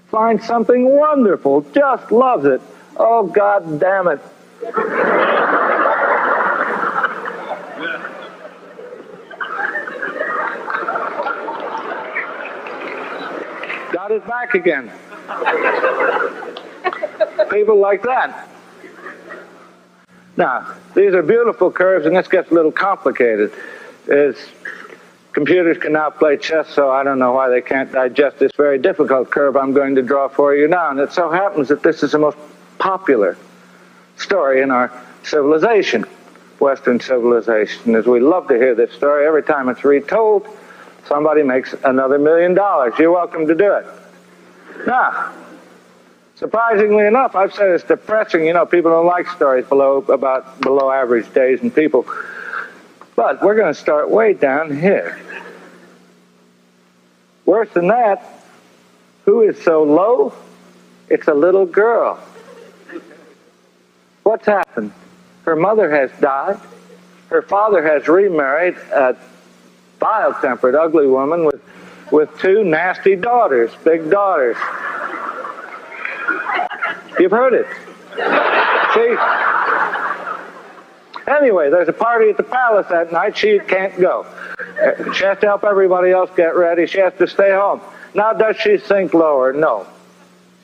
Find 0.09 0.43
something 0.43 0.97
wonderful, 0.97 1.63
just 1.73 2.13
loves 2.13 2.45
it. 2.45 2.61
Oh, 2.97 3.27
God 3.27 3.81
damn 3.81 4.07
it. 4.07 4.21
Got 4.63 4.73
it 14.13 14.25
back 14.29 14.55
again. 14.55 14.93
People 17.51 17.81
like 17.81 18.03
that. 18.05 18.49
Now, 20.37 20.73
these 20.95 21.13
are 21.13 21.23
beautiful 21.23 21.73
curves, 21.73 22.07
and 22.07 22.15
this 22.15 22.29
gets 22.29 22.53
a 22.53 22.55
little 22.55 22.71
complicated. 22.71 23.53
Is 24.07 24.37
computers 25.33 25.79
can 25.79 25.93
now 25.95 26.11
play 26.11 26.37
chess, 26.37 26.69
so 26.69 26.89
I 26.89 27.03
don't 27.03 27.19
know 27.19 27.33
why 27.33 27.49
they 27.49 27.63
can't 27.63 27.91
digest 27.91 28.39
this 28.39 28.53
very 28.57 28.79
difficult 28.79 29.29
curve 29.33 29.57
I'm 29.57 29.73
going 29.73 29.97
to 29.97 30.03
draw 30.03 30.29
for 30.29 30.55
you 30.55 30.69
now. 30.69 30.91
And 30.91 31.01
it 31.01 31.13
so 31.13 31.33
happens 31.33 31.67
that 31.69 31.83
this 31.83 32.05
is 32.05 32.13
the 32.13 32.19
most 32.19 32.39
popular 32.79 33.37
story 34.23 34.63
in 34.63 34.71
our 34.71 34.93
civilization, 35.25 36.05
Western 36.59 37.01
civilization. 37.01 37.95
As 37.95 38.07
we 38.07 38.21
love 38.21 38.49
to 38.49 38.55
hear 38.55 38.75
this 38.75 38.93
story, 38.93 39.27
every 39.27 39.43
time 39.43 39.69
it's 39.69 39.85
retold, 39.85 40.47
somebody 41.07 41.43
makes 41.43 41.75
another 41.85 42.19
million 42.19 42.55
dollars. 42.55 42.95
You're 42.99 43.13
welcome 43.13 43.47
to 43.47 43.55
do 43.55 43.73
it. 43.75 43.87
Now, 44.87 45.33
surprisingly 46.37 47.07
enough, 47.07 47.35
I've 47.35 47.55
said 47.55 47.71
it's 47.71 47.85
depressing. 47.85 48.47
You 48.47 48.55
know, 48.55 48.67
people 48.67 48.91
don't 48.91 49.07
like 49.07 49.29
stories 49.29 49.67
below 49.67 49.99
about 50.09 50.61
below 50.61 50.91
average 50.91 51.33
days 51.35 51.61
and 51.61 51.75
people. 51.75 52.07
But 53.15 53.43
we're 53.43 53.57
going 53.57 53.73
to 53.73 53.79
start 53.79 54.11
way 54.11 54.33
down 54.33 54.77
here. 54.77 55.21
Worse 57.45 57.71
than 57.71 57.89
that, 57.89 58.25
who 59.25 59.43
is 59.43 59.61
so 59.63 59.83
low? 59.83 60.33
It's 61.09 61.29
a 61.29 61.35
little 61.35 61.67
girl. 61.67 62.19
What's 64.23 64.47
happened? 64.47 64.93
Her 65.45 65.57
mother 65.57 65.91
has 65.91 66.11
died. 66.21 66.61
Her 67.29 67.43
father 67.43 67.83
has 67.83 68.09
remarried 68.09 68.77
a 68.93 69.17
vile 69.99 70.35
tempered, 70.41 70.75
ugly 70.75 71.07
woman 71.07 71.45
with, 71.45 71.63
with 72.11 72.31
two 72.39 72.63
nasty 72.65 73.17
daughters, 73.17 73.71
big 73.85 74.11
daughters. 74.11 74.57
You've 77.19 77.31
heard 77.31 77.55
it. 77.55 77.67
See? 78.95 79.17
Anyway, 81.31 81.71
there's 81.71 81.89
a 81.89 81.93
party 81.93 82.31
at 82.31 82.37
the 82.37 82.43
palace 82.43 82.87
that 82.91 83.13
night. 83.13 83.37
She 83.37 83.59
can't 83.61 83.99
go. 83.99 84.27
She 85.15 85.25
has 85.25 85.39
to 85.39 85.47
help 85.47 85.65
everybody 85.65 86.11
else 86.11 86.31
get 86.37 86.57
ready. 86.57 86.87
She 86.87 86.99
has 86.99 87.13
to 87.19 87.27
stay 87.27 87.51
home. 87.51 87.81
Now, 88.15 88.33
does 88.33 88.57
she 88.57 88.79
sink 88.79 89.15
lower? 89.15 89.53
No. 89.53 89.87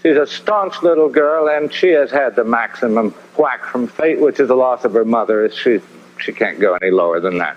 She's 0.02 0.16
a 0.16 0.26
staunch 0.26 0.82
little 0.82 1.08
girl, 1.08 1.48
and 1.48 1.72
she 1.72 1.88
has 1.88 2.10
had 2.10 2.36
the 2.36 2.44
maximum 2.44 3.10
whack 3.36 3.64
from 3.64 3.88
fate, 3.88 4.20
which 4.20 4.38
is 4.38 4.48
the 4.48 4.54
loss 4.54 4.84
of 4.84 4.92
her 4.92 5.04
mother. 5.04 5.50
She, 5.50 5.80
she 6.20 6.32
can't 6.32 6.60
go 6.60 6.74
any 6.74 6.90
lower 6.90 7.18
than 7.20 7.38
that. 7.38 7.56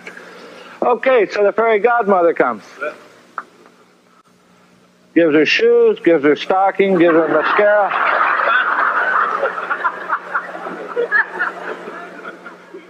Okay, 0.81 1.29
so 1.29 1.43
the 1.43 1.53
fairy 1.53 1.79
godmother 1.79 2.33
comes. 2.33 2.63
Gives 5.13 5.36
her 5.36 5.45
shoes, 5.45 6.00
gives 6.00 6.24
her 6.24 6.36
stocking, 6.36 6.98
gives 6.98 7.13
her 7.13 7.27
mascara. 7.27 8.12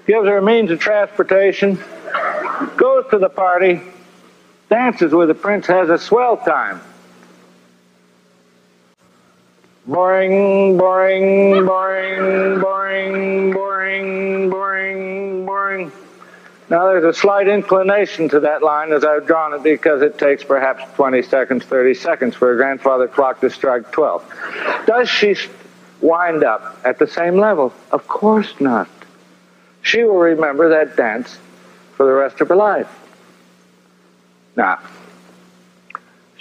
gives 0.08 0.28
her 0.28 0.42
means 0.42 0.72
of 0.72 0.80
transportation, 0.80 1.78
goes 2.76 3.06
to 3.12 3.18
the 3.18 3.30
party, 3.30 3.82
dances 4.70 5.14
with 5.14 5.28
the 5.28 5.34
prince, 5.34 5.68
has 5.68 5.90
a 5.90 5.98
swell 5.98 6.38
time. 6.38 6.82
Boring, 9.88 10.78
boring, 10.78 11.66
boring, 11.66 12.60
boring, 12.60 13.52
boring, 13.52 14.50
boring, 14.52 15.46
boring. 15.46 15.92
Now, 16.70 16.86
there's 16.86 17.04
a 17.04 17.20
slight 17.20 17.48
inclination 17.48 18.30
to 18.30 18.42
that 18.42 18.62
line 18.62 18.94
as 18.94 19.04
I've 19.04 19.26
drawn 19.26 19.56
it 19.56 19.64
because 19.64 20.04
it 20.04 20.20
takes 20.20 20.44
perhaps 20.44 20.84
20 20.94 21.24
seconds, 21.24 21.66
30 21.66 21.96
seconds 21.96 22.36
for 22.36 22.54
a 22.54 22.58
grandfather 22.58 23.08
clock 23.08 23.42
to 23.42 23.50
strike 23.50 23.92
12. 23.92 24.84
Does 24.86 25.10
she 25.10 25.36
wind 26.00 26.44
up 26.44 26.80
at 26.86 27.00
the 27.00 27.08
same 27.08 27.38
level? 27.38 27.74
Of 27.92 28.08
course 28.08 28.54
not. 28.60 28.88
She 29.82 30.04
will 30.04 30.20
remember 30.20 30.70
that 30.70 30.96
dance 30.96 31.40
for 31.96 32.06
the 32.06 32.14
rest 32.14 32.40
of 32.40 32.50
her 32.50 32.56
life. 32.56 32.88
Now, 34.56 34.80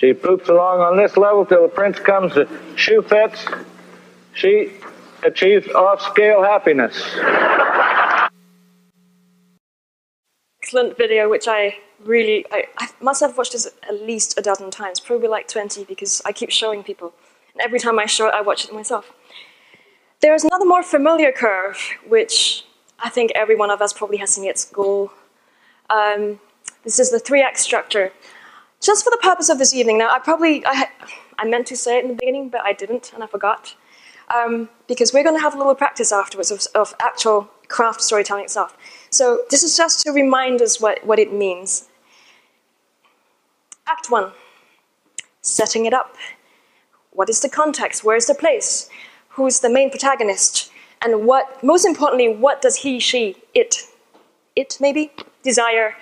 she 0.00 0.14
poops 0.14 0.48
along 0.48 0.80
on 0.80 0.96
this 0.96 1.18
level 1.18 1.44
till 1.44 1.62
the 1.62 1.68
prince 1.68 1.98
comes, 1.98 2.34
the 2.34 2.48
shoe 2.74 3.02
fits. 3.02 3.44
She 4.32 4.72
achieves 5.22 5.68
off 5.68 6.00
scale 6.00 6.42
happiness. 6.42 6.96
Excellent 10.62 10.96
video, 10.96 11.28
which 11.28 11.46
I 11.46 11.76
really, 12.02 12.46
I, 12.50 12.64
I 12.78 12.88
must 13.02 13.20
have 13.20 13.36
watched 13.36 13.52
this 13.52 13.66
at 13.66 14.02
least 14.02 14.38
a 14.38 14.42
dozen 14.42 14.70
times, 14.70 15.00
probably 15.00 15.28
like 15.28 15.48
20, 15.48 15.84
because 15.84 16.22
I 16.24 16.32
keep 16.32 16.50
showing 16.50 16.82
people. 16.82 17.12
And 17.52 17.60
every 17.60 17.78
time 17.78 17.98
I 17.98 18.06
show 18.06 18.26
it, 18.28 18.34
I 18.34 18.40
watch 18.40 18.64
it 18.64 18.72
myself. 18.72 19.12
There 20.20 20.32
is 20.34 20.44
another 20.44 20.64
more 20.64 20.82
familiar 20.82 21.30
curve, 21.30 21.78
which 22.08 22.64
I 23.00 23.10
think 23.10 23.32
every 23.34 23.56
one 23.56 23.70
of 23.70 23.82
us 23.82 23.92
probably 23.92 24.16
has 24.18 24.30
seen 24.30 24.48
its 24.48 24.64
goal. 24.64 25.12
Um, 25.90 26.40
this 26.84 26.98
is 26.98 27.10
the 27.10 27.18
3-act 27.18 27.58
structure. 27.58 28.12
Just 28.80 29.04
for 29.04 29.10
the 29.10 29.18
purpose 29.22 29.48
of 29.48 29.58
this 29.58 29.74
evening, 29.74 29.98
now 29.98 30.10
I 30.10 30.18
probably, 30.18 30.64
I, 30.66 30.88
I 31.38 31.44
meant 31.46 31.66
to 31.68 31.76
say 31.76 31.98
it 31.98 32.04
in 32.04 32.10
the 32.10 32.16
beginning, 32.16 32.48
but 32.48 32.62
I 32.62 32.72
didn't, 32.72 33.12
and 33.12 33.22
I 33.22 33.26
forgot. 33.26 33.74
Um, 34.34 34.68
because 34.86 35.12
we're 35.12 35.24
going 35.24 35.36
to 35.36 35.42
have 35.42 35.54
a 35.54 35.58
little 35.58 35.74
practice 35.74 36.12
afterwards 36.12 36.50
of, 36.50 36.62
of, 36.74 36.94
actual 37.00 37.50
craft 37.66 38.00
storytelling 38.00 38.44
itself. 38.44 38.76
So 39.10 39.42
this 39.50 39.64
is 39.64 39.76
just 39.76 40.04
to 40.04 40.12
remind 40.12 40.62
us 40.62 40.80
what, 40.80 41.04
what 41.04 41.18
it 41.18 41.32
means. 41.32 41.88
Act 43.88 44.08
1, 44.08 44.30
setting 45.42 45.84
it 45.84 45.92
up. 45.92 46.14
What 47.10 47.28
is 47.28 47.40
the 47.40 47.48
context? 47.48 48.04
Where 48.04 48.16
is 48.16 48.26
the 48.26 48.34
place? 48.34 48.88
Who's 49.30 49.60
the 49.60 49.68
main 49.68 49.90
protagonist? 49.90 50.70
and 51.02 51.26
what, 51.26 51.62
most 51.62 51.84
importantly, 51.86 52.28
what 52.28 52.60
does 52.60 52.76
he, 52.76 52.98
she, 53.00 53.36
it, 53.54 53.76
it 54.54 54.76
maybe, 54.80 55.12
desire? 55.42 55.94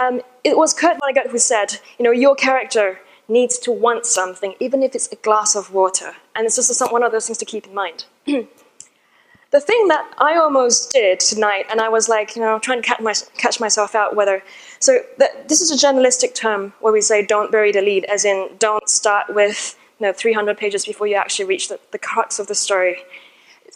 Um, 0.00 0.22
it 0.44 0.56
was 0.56 0.72
Kurt 0.72 0.98
Vonnegut 1.00 1.30
who 1.30 1.38
said, 1.38 1.78
you 1.98 2.04
know, 2.04 2.10
your 2.10 2.34
character 2.34 3.00
needs 3.28 3.58
to 3.58 3.72
want 3.72 4.06
something, 4.06 4.54
even 4.60 4.82
if 4.82 4.94
it's 4.94 5.10
a 5.12 5.16
glass 5.16 5.54
of 5.54 5.72
water. 5.72 6.14
And 6.34 6.46
it's 6.46 6.56
just 6.56 6.92
one 6.92 7.02
of 7.02 7.12
those 7.12 7.26
things 7.26 7.38
to 7.38 7.44
keep 7.44 7.66
in 7.66 7.74
mind. 7.74 8.04
the 8.26 9.60
thing 9.60 9.88
that 9.88 10.12
I 10.18 10.36
almost 10.36 10.92
did 10.92 11.20
tonight, 11.20 11.66
and 11.70 11.80
I 11.80 11.88
was 11.88 12.08
like, 12.08 12.34
you 12.36 12.42
know, 12.42 12.58
trying 12.58 12.82
to 12.82 12.86
catch, 12.86 13.00
my, 13.00 13.14
catch 13.36 13.60
myself 13.60 13.94
out 13.94 14.16
whether. 14.16 14.42
So 14.80 15.00
the, 15.18 15.28
this 15.46 15.60
is 15.60 15.70
a 15.70 15.78
journalistic 15.78 16.34
term 16.34 16.72
where 16.80 16.92
we 16.92 17.00
say 17.00 17.24
don't 17.24 17.52
bury 17.52 17.72
the 17.72 17.82
lead, 17.82 18.04
as 18.04 18.24
in 18.24 18.50
don't 18.58 18.88
start 18.88 19.32
with 19.34 19.78
you 20.00 20.06
know, 20.06 20.12
300 20.12 20.56
pages 20.56 20.84
before 20.84 21.06
you 21.06 21.14
actually 21.14 21.44
reach 21.44 21.68
the, 21.68 21.78
the 21.92 21.98
crux 21.98 22.38
of 22.38 22.48
the 22.48 22.54
story 22.54 22.96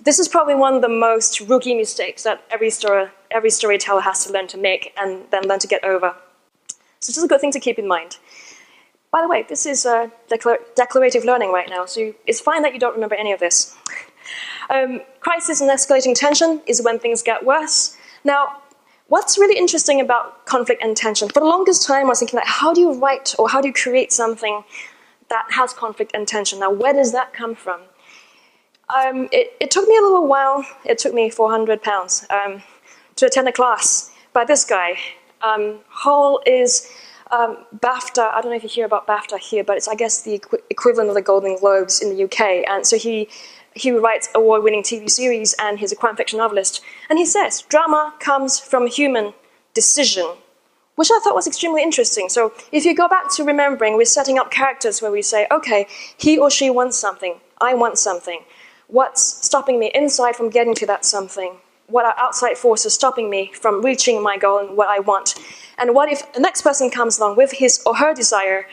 this 0.03 0.19
is 0.19 0.29
probably 0.29 0.55
one 0.55 0.75
of 0.75 0.83
the 0.83 0.89
most 0.89 1.41
rookie 1.41 1.75
mistakes 1.75 2.23
that 2.25 2.45
every, 2.51 2.71
story, 2.71 3.09
every 3.31 3.51
storyteller 3.51 4.01
has 4.01 4.25
to 4.27 4.33
learn 4.33 4.47
to 4.49 4.59
make 4.59 4.93
and 4.99 5.25
then 5.31 5.45
learn 5.45 5.59
to 5.61 5.67
get 5.67 5.85
over. 5.85 6.15
So 7.01 7.11
this 7.11 7.19
is 7.19 7.25
a 7.25 7.29
good 7.29 7.41
thing 7.41 7.53
to 7.53 7.61
keep 7.61 7.79
in 7.79 7.87
mind. 7.87 8.19
By 9.13 9.23
the 9.23 9.29
way, 9.29 9.45
this 9.49 9.67
is 9.67 9.87
uh, 9.87 10.09
declar 10.29 10.59
declarative 10.75 11.25
learning 11.25 11.53
right 11.53 11.69
now, 11.69 11.87
so 11.87 12.13
it's 12.27 12.41
fine 12.41 12.63
that 12.63 12.75
you 12.75 12.81
don't 12.81 12.95
remember 12.95 13.15
any 13.15 13.33
of 13.33 13.41
this. 13.41 13.75
Um, 14.69 15.03
crisis 15.21 15.61
and 15.61 15.71
escalating 15.71 16.13
tension 16.13 16.61
is 16.67 16.83
when 16.83 16.99
things 16.99 17.23
get 17.23 17.47
worse. 17.47 17.97
Now, 18.25 18.61
what's 19.07 19.39
really 19.39 19.57
interesting 19.57 20.01
about 20.01 20.45
conflict 20.47 20.83
and 20.83 20.97
tension, 20.97 21.29
for 21.29 21.39
the 21.39 21.47
longest 21.47 21.87
time 21.87 22.07
I 22.07 22.09
was 22.09 22.19
thinking, 22.19 22.39
like, 22.39 22.49
how 22.49 22.73
do 22.73 22.81
you 22.81 22.93
write 22.99 23.35
or 23.39 23.49
how 23.49 23.61
do 23.61 23.69
you 23.69 23.75
create 23.75 24.13
something 24.13 24.65
that 25.29 25.47
has 25.51 25.73
conflict 25.73 26.11
and 26.15 26.27
tension? 26.27 26.59
Now, 26.59 26.73
where 26.73 26.93
does 26.93 27.13
that 27.13 27.33
come 27.33 27.55
from? 27.55 27.83
Um, 28.89 29.29
it, 29.33 29.57
it, 29.61 29.71
took 29.71 29.89
me 29.89 29.97
a 29.97 30.01
little 30.01 30.27
while, 30.27 30.65
it 30.85 30.99
took 30.99 31.13
me 31.13 31.29
400 31.29 31.83
pounds 31.83 32.27
um, 32.31 32.63
to 33.17 33.27
attend 33.27 33.49
a 33.49 33.53
class 33.53 34.11
by 34.33 34.45
this 34.45 34.65
guy. 34.65 34.99
Um, 35.43 35.81
Hall 35.89 36.41
is 36.47 36.91
um, 37.31 37.65
BAFTA, 37.79 38.33
I 38.33 38.41
don't 38.41 38.51
know 38.51 38.57
if 38.57 38.63
you 38.63 38.69
hear 38.69 38.87
about 38.87 39.07
BAFTA 39.07 39.39
here, 39.39 39.65
but 39.65 39.77
it's, 39.77 39.89
I 39.89 39.95
guess, 39.95 40.23
the 40.23 40.39
equ 40.39 40.59
equivalent 40.71 41.09
of 41.09 41.15
the 41.15 41.23
Golden 41.23 41.57
Globes 41.57 42.01
in 42.01 42.15
the 42.15 42.25
UK. 42.25 42.41
And 42.69 42.87
so 42.87 42.97
he, 42.97 43.29
he 43.75 43.91
writes 43.91 44.29
award 44.35 44.63
winning 44.63 44.83
TV 44.83 45.11
series 45.11 45.55
and 45.59 45.79
he's 45.79 45.93
a 45.93 45.97
crime 45.97 46.17
fiction 46.17 46.39
novelist. 46.39 46.83
And 47.11 47.19
he 47.19 47.27
says, 47.27 47.63
drama 47.63 48.15
comes 48.21 48.59
from 48.61 48.87
human 48.87 49.35
decision, 49.75 50.27
which 50.95 51.11
I 51.11 51.19
thought 51.23 51.35
was 51.35 51.47
extremely 51.47 51.83
interesting. 51.83 52.29
So 52.29 52.53
if 52.71 52.85
you 52.85 52.95
go 52.95 53.09
back 53.09 53.35
to 53.35 53.45
remembering, 53.45 53.97
we're 53.97 54.05
setting 54.05 54.39
up 54.39 54.51
characters 54.51 55.03
where 55.03 55.11
we 55.11 55.23
say, 55.23 55.47
okay, 55.51 55.87
he 56.17 56.39
or 56.39 56.51
she 56.51 56.71
wants 56.71 56.97
something, 56.97 57.41
I 57.61 57.75
want 57.75 57.99
something. 57.99 58.41
what's 58.89 59.45
stopping 59.45 59.79
me 59.79 59.91
inside 59.95 60.37
from 60.37 60.51
getting 60.51 60.75
to 60.75 60.87
that 60.87 61.05
something? 61.05 61.57
What 61.89 62.05
are 62.05 62.15
outside 62.19 62.59
forces 62.59 62.95
stopping 62.95 63.31
me 63.31 63.53
from 63.53 63.85
reaching 63.85 64.23
my 64.23 64.37
goal 64.37 64.59
and 64.59 64.77
what 64.77 64.89
I 64.89 64.99
want? 64.99 65.35
And 65.79 65.95
what 65.95 66.11
if 66.11 66.33
the 66.33 66.41
next 66.41 66.63
person 66.63 66.91
comes 66.91 67.19
along 67.19 67.37
with 67.37 67.53
his 67.53 67.83
or 67.87 67.97
her 67.97 68.15
desire, 68.15 68.67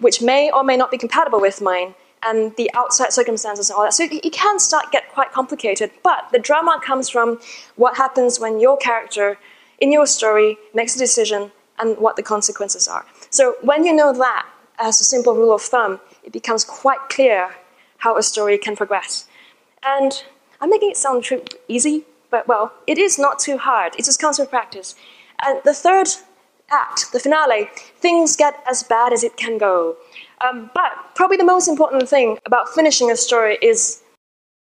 which 0.00 0.20
may 0.20 0.50
or 0.50 0.62
may 0.62 0.76
not 0.76 0.90
be 0.90 0.98
compatible 0.98 1.40
with 1.40 1.60
mine, 1.60 1.94
and 2.26 2.54
the 2.56 2.70
outside 2.74 3.12
circumstances 3.12 3.70
and 3.70 3.76
all 3.76 3.84
that. 3.84 3.94
So 3.94 4.04
it, 4.10 4.32
can 4.32 4.58
start 4.58 4.90
get 4.90 5.08
quite 5.12 5.32
complicated. 5.32 5.90
But 6.02 6.28
the 6.32 6.38
drama 6.38 6.80
comes 6.84 7.08
from 7.08 7.40
what 7.76 7.96
happens 7.96 8.40
when 8.40 8.60
your 8.60 8.76
character 8.76 9.38
in 9.78 9.92
your 9.92 10.06
story 10.06 10.58
makes 10.74 10.96
a 10.96 10.98
decision 10.98 11.52
and 11.78 11.96
what 11.98 12.16
the 12.16 12.22
consequences 12.22 12.88
are. 12.88 13.06
So 13.30 13.56
when 13.62 13.84
you 13.84 13.92
know 13.92 14.12
that 14.12 14.46
as 14.78 15.00
a 15.00 15.04
simple 15.04 15.34
rule 15.34 15.54
of 15.54 15.62
thumb, 15.62 16.00
it 16.24 16.32
becomes 16.32 16.64
quite 16.64 17.08
clear 17.08 17.54
how 17.98 18.16
a 18.16 18.22
story 18.22 18.58
can 18.58 18.76
progress. 18.76 19.26
And 19.84 20.22
I'm 20.60 20.70
making 20.70 20.90
it 20.90 20.96
sound 20.96 21.28
easy, 21.68 22.04
but 22.30 22.46
well, 22.46 22.72
it 22.86 22.98
is 22.98 23.18
not 23.18 23.38
too 23.38 23.58
hard. 23.58 23.94
It 23.98 24.04
just 24.04 24.20
comes 24.20 24.38
with 24.38 24.50
practice. 24.50 24.94
And 25.44 25.60
the 25.64 25.74
third 25.74 26.08
act, 26.70 27.12
the 27.12 27.20
finale, 27.20 27.70
things 28.00 28.36
get 28.36 28.62
as 28.68 28.82
bad 28.82 29.12
as 29.12 29.24
it 29.24 29.36
can 29.36 29.58
go. 29.58 29.96
Um, 30.40 30.70
but 30.74 30.92
probably 31.14 31.36
the 31.36 31.44
most 31.44 31.68
important 31.68 32.08
thing 32.08 32.38
about 32.46 32.68
finishing 32.68 33.10
a 33.10 33.16
story 33.16 33.58
is 33.62 34.02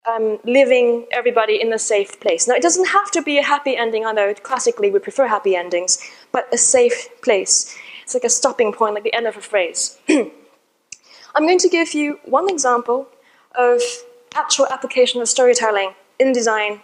um, 0.08 0.40
leaving 0.44 1.06
everybody 1.12 1.60
in 1.60 1.74
a 1.74 1.80
safe 1.80 2.20
place. 2.20 2.48
Now, 2.48 2.56
it 2.56 2.62
doesn't 2.62 2.90
have 2.90 3.10
to 3.12 3.22
be 3.22 3.38
a 3.38 3.44
happy 3.44 3.76
ending, 3.76 4.06
although 4.06 4.34
classically 4.36 4.92
we 4.92 5.00
prefer 5.00 5.28
happy 5.28 5.56
endings, 5.56 6.00
but 6.32 6.48
a 6.54 6.58
safe 6.58 7.10
place. 7.22 7.76
It's 8.04 8.14
like 8.14 8.24
a 8.24 8.30
stopping 8.30 8.72
point, 8.72 8.94
like 8.94 9.04
the 9.04 9.14
end 9.14 9.26
of 9.26 9.36
a 9.36 9.42
phrase. 9.42 9.98
I'm 10.10 11.46
going 11.46 11.60
to 11.60 11.70
give 11.70 11.94
you 11.94 12.20
one 12.26 12.50
example 12.50 13.08
of 13.56 13.82
actual 14.36 14.68
application 14.68 15.22
of 15.22 15.28
storytelling 15.28 15.96
in 16.20 16.32
design. 16.32 16.82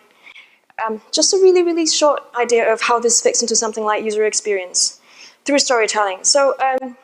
Um, 0.85 1.01
just 1.11 1.33
a 1.33 1.37
really, 1.37 1.63
really 1.63 1.85
short 1.85 2.23
idea 2.35 2.71
of 2.71 2.81
how 2.81 2.99
this 2.99 3.21
fits 3.21 3.41
into 3.41 3.55
something 3.55 3.83
like 3.83 4.03
user 4.03 4.25
experience 4.25 4.99
through 5.45 5.59
storytelling. 5.59 6.23
So, 6.23 6.55
um, 6.59 6.97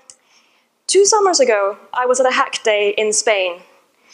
two 0.87 1.05
summers 1.05 1.39
ago, 1.39 1.77
I 1.93 2.05
was 2.05 2.19
at 2.19 2.25
a 2.25 2.31
hack 2.31 2.63
day 2.63 2.93
in 2.97 3.13
Spain. 3.13 3.61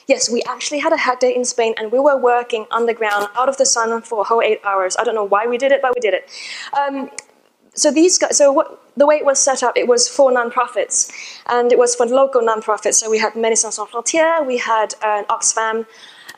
Yes, 0.07 0.29
we 0.29 0.43
actually 0.43 0.79
had 0.79 0.91
a 0.91 0.97
hack 0.97 1.19
day 1.19 1.33
in 1.33 1.45
Spain, 1.45 1.73
and 1.77 1.91
we 1.91 1.99
were 1.99 2.17
working 2.17 2.65
underground 2.71 3.29
out 3.37 3.47
of 3.47 3.57
the 3.57 3.65
sun 3.65 4.01
for 4.01 4.21
a 4.21 4.23
whole 4.23 4.41
eight 4.41 4.59
hours. 4.65 4.97
I 4.99 5.03
don't 5.03 5.15
know 5.15 5.23
why 5.23 5.47
we 5.47 5.57
did 5.57 5.71
it, 5.71 5.81
but 5.81 5.93
we 5.95 6.01
did 6.01 6.13
it. 6.13 6.29
Um, 6.77 7.09
so 7.73 7.89
these 7.89 8.17
guys, 8.17 8.37
so 8.37 8.51
what, 8.51 8.81
the 8.97 9.05
way 9.05 9.15
it 9.15 9.25
was 9.25 9.39
set 9.39 9.63
up, 9.63 9.77
it 9.77 9.87
was 9.87 10.07
for 10.07 10.31
nonprofits, 10.31 11.11
and 11.47 11.71
it 11.71 11.77
was 11.77 11.95
for 11.95 12.05
local 12.05 12.41
nonprofits. 12.41 12.95
So 12.95 13.09
we 13.09 13.17
had 13.17 13.33
Médecins 13.33 13.73
Sans 13.73 13.89
Frontières, 13.89 14.45
we 14.45 14.57
had 14.57 14.93
uh, 15.01 15.23
Oxfam, 15.29 15.85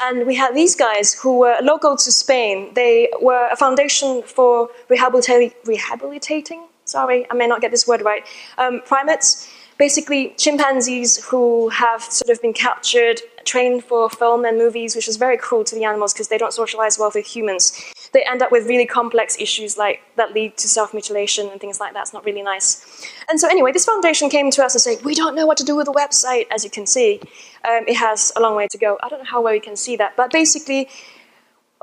and 0.01 0.25
we 0.27 0.35
had 0.35 0.55
these 0.55 0.75
guys 0.75 1.13
who 1.13 1.39
were 1.39 1.57
local 1.61 1.95
to 1.95 2.11
Spain. 2.11 2.73
They 2.73 3.09
were 3.21 3.47
a 3.51 3.55
foundation 3.55 4.23
for 4.23 4.69
rehabilitating, 4.89 5.51
rehabilitating 5.65 6.67
sorry, 6.85 7.25
I 7.29 7.33
may 7.33 7.47
not 7.47 7.61
get 7.61 7.71
this 7.71 7.87
word 7.87 8.01
right, 8.01 8.25
um, 8.57 8.81
primates, 8.85 9.51
basically 9.77 10.33
chimpanzees 10.37 11.23
who 11.25 11.69
have 11.69 12.01
sort 12.01 12.29
of 12.29 12.41
been 12.41 12.53
captured, 12.53 13.19
trained 13.43 13.83
for 13.83 14.09
film 14.09 14.45
and 14.45 14.57
movies, 14.57 14.95
which 14.95 15.07
is 15.07 15.17
very 15.17 15.37
cruel 15.37 15.63
to 15.65 15.75
the 15.75 15.83
animals 15.83 16.13
because 16.13 16.29
they 16.29 16.37
don't 16.37 16.53
socialize 16.53 16.97
well 16.97 17.11
with 17.13 17.25
humans. 17.25 17.73
They 18.13 18.23
end 18.23 18.41
up 18.41 18.51
with 18.51 18.67
really 18.67 18.85
complex 18.85 19.37
issues 19.39 19.77
like 19.77 20.01
that 20.15 20.33
lead 20.33 20.57
to 20.57 20.67
self-mutilation 20.67 21.49
and 21.49 21.59
things 21.59 21.79
like 21.79 21.93
that. 21.93 22.01
It's 22.01 22.13
not 22.13 22.25
really 22.25 22.41
nice. 22.41 23.05
And 23.29 23.39
so 23.39 23.47
anyway, 23.47 23.71
this 23.71 23.85
foundation 23.85 24.29
came 24.29 24.51
to 24.51 24.63
us 24.63 24.73
and 24.75 24.81
said, 24.81 25.03
we 25.03 25.15
don't 25.15 25.35
know 25.35 25.45
what 25.45 25.57
to 25.57 25.63
do 25.63 25.75
with 25.75 25.85
the 25.85 25.93
website. 25.93 26.47
As 26.51 26.63
you 26.63 26.69
can 26.69 26.85
see, 26.85 27.19
um, 27.63 27.83
it 27.87 27.95
has 27.95 28.31
a 28.35 28.41
long 28.41 28.55
way 28.55 28.67
to 28.67 28.77
go. 28.77 28.97
I 29.03 29.09
don't 29.09 29.19
know 29.19 29.29
how 29.29 29.41
well 29.41 29.53
you 29.53 29.61
can 29.61 29.75
see 29.75 29.95
that, 29.97 30.15
but 30.15 30.31
basically, 30.31 30.89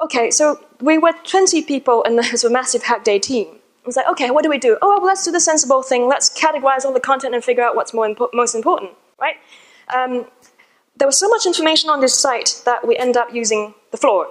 okay, 0.03 0.31
so 0.31 0.65
we 0.81 0.99
were 0.99 1.13
20 1.25 1.63
people 1.63 2.05
and 2.05 2.19
there 2.19 2.31
was 2.31 2.45
a 2.45 2.51
massive 2.51 2.83
hack 2.85 3.05
day 3.05 3.19
team. 3.19 3.59
It's 3.85 3.97
like, 3.97 4.09
okay, 4.09 4.31
what 4.31 4.45
do 4.45 4.51
we 4.51 4.59
do? 4.59 4.79
Oh, 4.81 4.99
well, 4.99 5.07
let's 5.07 5.25
do 5.25 5.33
the 5.33 5.41
sensible 5.41 5.83
thing. 5.83 6.07
Let's 6.07 6.31
categorize 6.31 6.85
all 6.85 6.93
the 6.93 7.01
content 7.01 7.35
and 7.35 7.43
figure 7.43 7.65
out 7.65 7.75
what's 7.75 7.93
more 7.93 8.07
impo- 8.07 8.31
most 8.33 8.55
important, 8.55 8.93
right? 9.21 9.37
Um, 9.93 10.27
there 10.97 11.09
was 11.09 11.17
so 11.17 11.29
much 11.29 11.47
information 11.47 11.91
on 11.91 12.01
this 12.01 12.15
site 12.15 12.63
that 12.65 12.87
we 12.87 12.97
end 12.97 13.17
up 13.17 13.35
using 13.35 13.75
the 13.91 13.97
floor. 13.97 14.29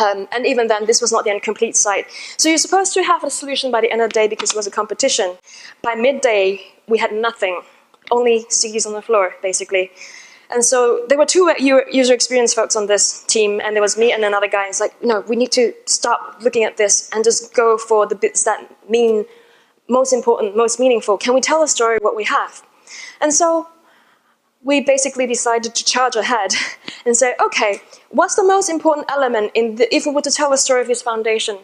Um, 0.00 0.26
and 0.32 0.46
even 0.46 0.68
then, 0.68 0.86
this 0.86 1.00
was 1.02 1.12
not 1.12 1.24
the 1.24 1.38
complete 1.40 1.76
site. 1.76 2.06
So 2.38 2.48
you're 2.48 2.58
supposed 2.58 2.94
to 2.94 3.02
have 3.02 3.24
a 3.24 3.30
solution 3.30 3.70
by 3.70 3.82
the 3.82 3.90
end 3.90 4.00
of 4.00 4.08
the 4.08 4.14
day 4.14 4.26
because 4.26 4.52
it 4.52 4.56
was 4.56 4.66
a 4.66 4.70
competition. 4.70 5.36
By 5.82 5.94
midday, 5.94 6.62
we 6.88 6.98
had 6.98 7.12
nothing, 7.12 7.60
only 8.10 8.44
CDs 8.44 8.86
on 8.86 8.94
the 8.94 9.02
floor, 9.02 9.34
basically. 9.42 9.90
And 10.50 10.64
so 10.64 11.04
there 11.08 11.16
were 11.18 11.26
two 11.26 11.54
user 11.58 12.12
experience 12.12 12.52
folks 12.52 12.76
on 12.76 12.86
this 12.86 13.24
team, 13.24 13.60
and 13.62 13.74
there 13.74 13.82
was 13.82 13.96
me 13.96 14.12
and 14.12 14.24
another 14.24 14.48
guy. 14.48 14.62
And 14.62 14.70
it's 14.70 14.80
like, 14.80 15.02
no, 15.02 15.20
we 15.20 15.36
need 15.36 15.52
to 15.52 15.72
stop 15.86 16.38
looking 16.42 16.64
at 16.64 16.76
this 16.76 17.10
and 17.12 17.24
just 17.24 17.54
go 17.54 17.78
for 17.78 18.06
the 18.06 18.14
bits 18.14 18.44
that 18.44 18.70
mean 18.88 19.24
most 19.88 20.12
important, 20.12 20.56
most 20.56 20.78
meaningful. 20.78 21.18
Can 21.18 21.34
we 21.34 21.40
tell 21.40 21.62
a 21.62 21.68
story 21.68 21.98
what 22.00 22.16
we 22.16 22.24
have? 22.24 22.62
And 23.20 23.32
so 23.32 23.68
we 24.64 24.80
basically 24.80 25.26
decided 25.26 25.74
to 25.74 25.84
charge 25.84 26.16
ahead 26.16 26.54
and 27.06 27.16
say, 27.16 27.34
okay, 27.42 27.80
what's 28.10 28.34
the 28.34 28.44
most 28.44 28.68
important 28.68 29.10
element 29.10 29.50
in 29.54 29.76
the, 29.76 29.94
if 29.94 30.06
we 30.06 30.12
were 30.12 30.22
to 30.22 30.30
tell 30.30 30.50
the 30.50 30.56
story 30.56 30.80
of 30.80 30.86
this 30.86 31.02
foundation? 31.02 31.58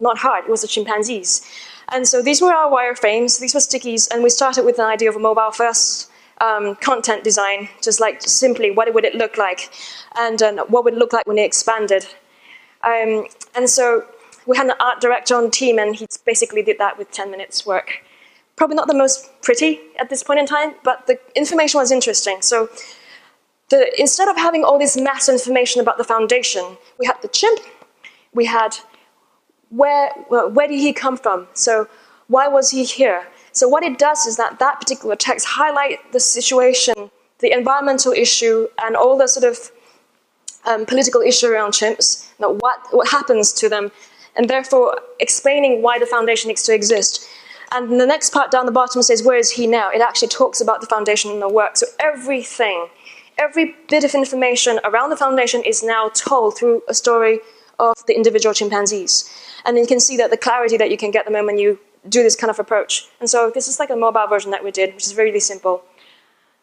Not 0.00 0.18
hard, 0.18 0.44
it 0.44 0.50
was 0.50 0.62
the 0.62 0.68
chimpanzees. 0.68 1.46
And 1.88 2.08
so 2.08 2.22
these 2.22 2.40
were 2.40 2.52
our 2.52 2.70
wireframes, 2.70 3.40
these 3.40 3.54
were 3.54 3.60
stickies, 3.60 4.08
and 4.10 4.22
we 4.22 4.30
started 4.30 4.64
with 4.64 4.78
an 4.78 4.86
idea 4.86 5.10
of 5.10 5.16
a 5.16 5.18
mobile 5.18 5.50
first 5.50 6.10
um, 6.40 6.76
content 6.76 7.24
design, 7.24 7.68
just 7.82 8.00
like 8.00 8.22
simply 8.22 8.70
what 8.70 8.92
would 8.92 9.04
it 9.04 9.14
look 9.14 9.36
like, 9.36 9.70
and 10.18 10.42
uh, 10.42 10.64
what 10.66 10.84
would 10.84 10.94
it 10.94 10.98
look 10.98 11.12
like 11.12 11.26
when 11.26 11.38
it 11.38 11.44
expanded. 11.44 12.06
Um, 12.82 13.26
and 13.54 13.68
so 13.68 14.06
we 14.46 14.56
had 14.56 14.66
an 14.66 14.74
art 14.80 15.00
director 15.00 15.34
on 15.34 15.50
team, 15.50 15.78
and 15.78 15.94
he 15.94 16.06
basically 16.24 16.62
did 16.62 16.78
that 16.78 16.98
with 16.98 17.10
10 17.10 17.30
minutes 17.30 17.64
work. 17.66 18.02
Probably 18.56 18.76
not 18.76 18.86
the 18.88 18.94
most 18.94 19.30
pretty 19.42 19.80
at 19.98 20.10
this 20.10 20.22
point 20.22 20.40
in 20.40 20.46
time, 20.46 20.74
but 20.84 21.06
the 21.06 21.18
information 21.34 21.80
was 21.80 21.90
interesting. 21.90 22.40
So 22.40 22.68
the, 23.70 23.88
instead 24.00 24.28
of 24.28 24.36
having 24.36 24.64
all 24.64 24.78
this 24.78 24.96
mass 24.96 25.28
information 25.28 25.80
about 25.80 25.98
the 25.98 26.04
foundation, 26.04 26.76
we 26.98 27.06
had 27.06 27.20
the 27.22 27.28
chimp, 27.28 27.60
we 28.32 28.44
had 28.44 28.76
where, 29.70 30.12
well, 30.30 30.48
where 30.50 30.68
did 30.68 30.78
he 30.78 30.92
come 30.92 31.16
from? 31.16 31.48
So 31.54 31.88
why 32.28 32.48
was 32.48 32.70
he 32.70 32.84
here? 32.84 33.26
So 33.52 33.68
what 33.68 33.82
it 33.82 33.98
does 33.98 34.26
is 34.26 34.36
that 34.36 34.58
that 34.58 34.80
particular 34.80 35.16
text 35.16 35.46
highlight 35.46 36.12
the 36.12 36.20
situation, 36.20 37.10
the 37.40 37.52
environmental 37.52 38.12
issue, 38.12 38.68
and 38.82 38.96
all 38.96 39.18
the 39.18 39.26
sort 39.26 39.44
of 39.44 39.72
um, 40.64 40.86
political 40.86 41.20
issue 41.20 41.48
around 41.48 41.72
chimps, 41.72 42.28
you 42.38 42.46
know, 42.46 42.54
what, 42.54 42.78
what 42.90 43.08
happens 43.08 43.52
to 43.54 43.68
them, 43.68 43.90
and 44.36 44.48
therefore 44.48 44.98
explaining 45.20 45.82
why 45.82 45.98
the 45.98 46.06
foundation 46.06 46.48
needs 46.48 46.62
to 46.64 46.74
exist. 46.74 47.28
And 47.74 48.00
the 48.00 48.06
next 48.06 48.30
part 48.30 48.52
down 48.52 48.66
the 48.66 48.72
bottom 48.72 49.02
says, 49.02 49.24
where 49.24 49.36
is 49.36 49.50
he 49.50 49.66
now? 49.66 49.90
It 49.90 50.00
actually 50.00 50.28
talks 50.28 50.60
about 50.60 50.80
the 50.80 50.86
foundation 50.86 51.32
and 51.32 51.42
the 51.42 51.48
work. 51.48 51.76
So 51.76 51.86
everything, 51.98 52.86
every 53.36 53.74
bit 53.88 54.04
of 54.04 54.14
information 54.14 54.78
around 54.84 55.10
the 55.10 55.16
foundation 55.16 55.60
is 55.64 55.82
now 55.82 56.08
told 56.10 56.56
through 56.56 56.82
a 56.88 56.94
story 56.94 57.40
of 57.80 57.94
the 58.06 58.14
individual 58.14 58.54
chimpanzees. 58.54 59.28
And 59.64 59.76
you 59.76 59.88
can 59.88 59.98
see 59.98 60.16
that 60.18 60.30
the 60.30 60.36
clarity 60.36 60.76
that 60.76 60.88
you 60.88 60.96
can 60.96 61.10
get 61.10 61.24
the 61.24 61.32
moment 61.32 61.58
you 61.58 61.80
do 62.08 62.22
this 62.22 62.36
kind 62.36 62.48
of 62.48 62.60
approach. 62.60 63.08
And 63.18 63.28
so 63.28 63.50
this 63.52 63.66
is 63.66 63.80
like 63.80 63.90
a 63.90 63.96
mobile 63.96 64.28
version 64.28 64.52
that 64.52 64.62
we 64.62 64.70
did, 64.70 64.94
which 64.94 65.06
is 65.06 65.16
really 65.16 65.40
simple. 65.40 65.82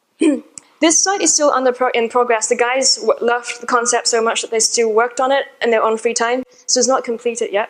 this 0.79 1.03
site 1.03 1.19
is 1.19 1.33
still 1.33 1.51
under 1.51 1.73
pro 1.73 1.89
in 1.89 2.07
progress. 2.07 2.47
The 2.47 2.55
guys 2.55 3.03
loved 3.21 3.59
the 3.59 3.67
concept 3.67 4.07
so 4.07 4.23
much 4.23 4.43
that 4.43 4.51
they 4.51 4.61
still 4.61 4.93
worked 4.93 5.19
on 5.19 5.33
it 5.33 5.47
in 5.61 5.71
their 5.71 5.83
own 5.83 5.97
free 5.97 6.13
time, 6.13 6.43
so 6.67 6.79
it's 6.79 6.87
not 6.87 7.03
completed 7.03 7.51
yet. 7.51 7.69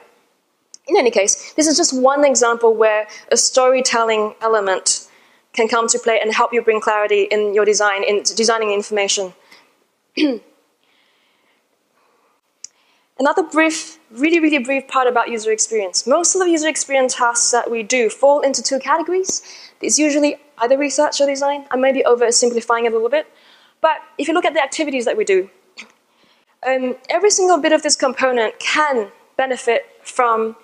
In 0.91 0.97
any 0.97 1.09
case, 1.09 1.53
this 1.53 1.67
is 1.67 1.77
just 1.77 1.93
one 1.97 2.25
example 2.25 2.73
where 2.75 3.07
a 3.31 3.37
storytelling 3.37 4.35
element 4.41 5.07
can 5.53 5.69
come 5.69 5.87
to 5.87 5.97
play 5.97 6.19
and 6.19 6.33
help 6.33 6.51
you 6.51 6.61
bring 6.61 6.81
clarity 6.81 7.29
in 7.31 7.53
your 7.53 7.63
design, 7.63 8.03
in 8.03 8.23
designing 8.23 8.71
information. 8.73 9.33
Another 13.17 13.43
brief, 13.43 13.99
really, 14.11 14.41
really 14.41 14.57
brief 14.57 14.85
part 14.89 15.07
about 15.07 15.29
user 15.29 15.53
experience. 15.53 16.05
Most 16.05 16.35
of 16.35 16.41
the 16.41 16.49
user 16.49 16.67
experience 16.67 17.15
tasks 17.15 17.51
that 17.51 17.71
we 17.71 17.83
do 17.83 18.09
fall 18.09 18.41
into 18.41 18.61
two 18.61 18.79
categories. 18.79 19.41
It's 19.79 19.97
usually 19.97 20.35
either 20.57 20.77
research 20.77 21.21
or 21.21 21.25
design. 21.25 21.67
I 21.71 21.77
may 21.77 21.93
be 21.93 22.03
oversimplifying 22.03 22.83
it 22.83 22.91
a 22.91 22.95
little 22.95 23.07
bit. 23.07 23.27
But 23.79 23.99
if 24.17 24.27
you 24.27 24.33
look 24.33 24.43
at 24.43 24.53
the 24.53 24.61
activities 24.61 25.05
that 25.05 25.15
we 25.15 25.23
do, 25.23 25.49
um, 26.67 26.97
every 27.09 27.29
single 27.29 27.59
bit 27.59 27.71
of 27.71 27.81
this 27.81 27.95
component 27.95 28.59
can 28.59 29.09
benefit 29.37 29.85
from 30.03 30.57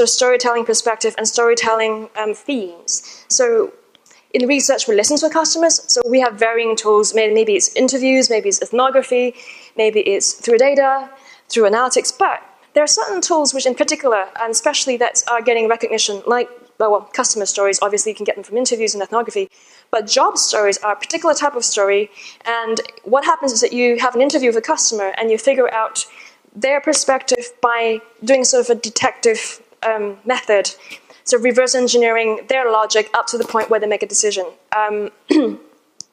of 0.00 0.10
storytelling 0.10 0.64
perspective 0.64 1.14
and 1.18 1.26
storytelling 1.28 2.08
um, 2.16 2.34
themes. 2.34 3.24
So 3.28 3.72
in 4.32 4.46
research, 4.46 4.88
we 4.88 4.94
listen 4.94 5.16
to 5.18 5.30
customers. 5.30 5.82
So 5.92 6.00
we 6.08 6.20
have 6.20 6.34
varying 6.34 6.76
tools. 6.76 7.14
Maybe 7.14 7.54
it's 7.54 7.74
interviews, 7.76 8.30
maybe 8.30 8.48
it's 8.48 8.62
ethnography, 8.62 9.34
maybe 9.76 10.00
it's 10.00 10.32
through 10.32 10.58
data, 10.58 11.10
through 11.48 11.64
analytics, 11.64 12.16
but 12.16 12.42
there 12.74 12.82
are 12.82 12.88
certain 12.88 13.20
tools 13.20 13.52
which 13.52 13.66
in 13.66 13.74
particular, 13.74 14.28
and 14.40 14.50
especially 14.50 14.96
that 14.96 15.22
are 15.30 15.42
getting 15.42 15.68
recognition, 15.68 16.22
like 16.26 16.48
well, 16.78 17.02
customer 17.12 17.46
stories, 17.46 17.78
obviously 17.82 18.10
you 18.10 18.16
can 18.16 18.24
get 18.24 18.34
them 18.34 18.42
from 18.42 18.56
interviews 18.56 18.94
and 18.94 19.02
ethnography, 19.02 19.48
but 19.90 20.06
job 20.06 20.36
stories 20.36 20.78
are 20.78 20.94
a 20.94 20.96
particular 20.96 21.34
type 21.34 21.54
of 21.54 21.64
story. 21.64 22.10
And 22.44 22.80
what 23.04 23.24
happens 23.24 23.52
is 23.52 23.60
that 23.60 23.72
you 23.72 23.98
have 24.00 24.14
an 24.14 24.20
interview 24.20 24.48
with 24.48 24.56
a 24.56 24.62
customer 24.62 25.12
and 25.18 25.30
you 25.30 25.38
figure 25.38 25.72
out 25.72 26.06
their 26.56 26.80
perspective 26.80 27.52
by 27.60 28.00
doing 28.24 28.44
sort 28.44 28.68
of 28.68 28.76
a 28.76 28.80
detective 28.80 29.60
um, 29.86 30.18
method, 30.24 30.74
so 31.24 31.38
reverse 31.38 31.74
engineering 31.74 32.40
their 32.48 32.70
logic 32.70 33.10
up 33.14 33.26
to 33.28 33.38
the 33.38 33.44
point 33.44 33.70
where 33.70 33.80
they 33.80 33.86
make 33.86 34.02
a 34.02 34.06
decision. 34.06 34.46
Um, 34.76 35.10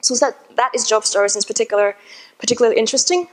so 0.02 0.16
that, 0.16 0.38
that 0.56 0.72
is 0.74 0.88
job 0.88 1.06
stories 1.06 1.36
in 1.36 1.42
particular, 1.44 1.96
particularly 2.38 2.78
interesting. 2.78 3.28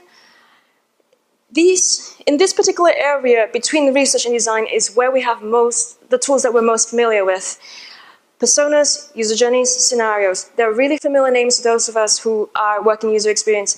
These, 1.51 2.15
in 2.25 2.37
this 2.37 2.51
particular 2.51 2.91
area 2.95 3.47
between 3.53 3.93
research 3.93 4.25
and 4.25 4.33
design 4.33 4.67
is 4.67 4.95
where 4.95 5.11
we 5.11 5.21
have 5.21 5.41
most, 5.41 6.09
the 6.09 6.17
tools 6.17 6.43
that 6.43 6.53
we're 6.53 6.61
most 6.61 6.89
familiar 6.89 7.23
with. 7.23 7.59
Personas, 8.39 9.15
user 9.15 9.35
journeys, 9.35 9.73
scenarios. 9.73 10.49
They're 10.57 10.73
really 10.73 10.97
familiar 10.97 11.31
names 11.31 11.57
to 11.57 11.63
those 11.63 11.89
of 11.89 11.95
us 11.95 12.19
who 12.19 12.49
are 12.55 12.83
working 12.83 13.11
user 13.11 13.29
experience. 13.31 13.77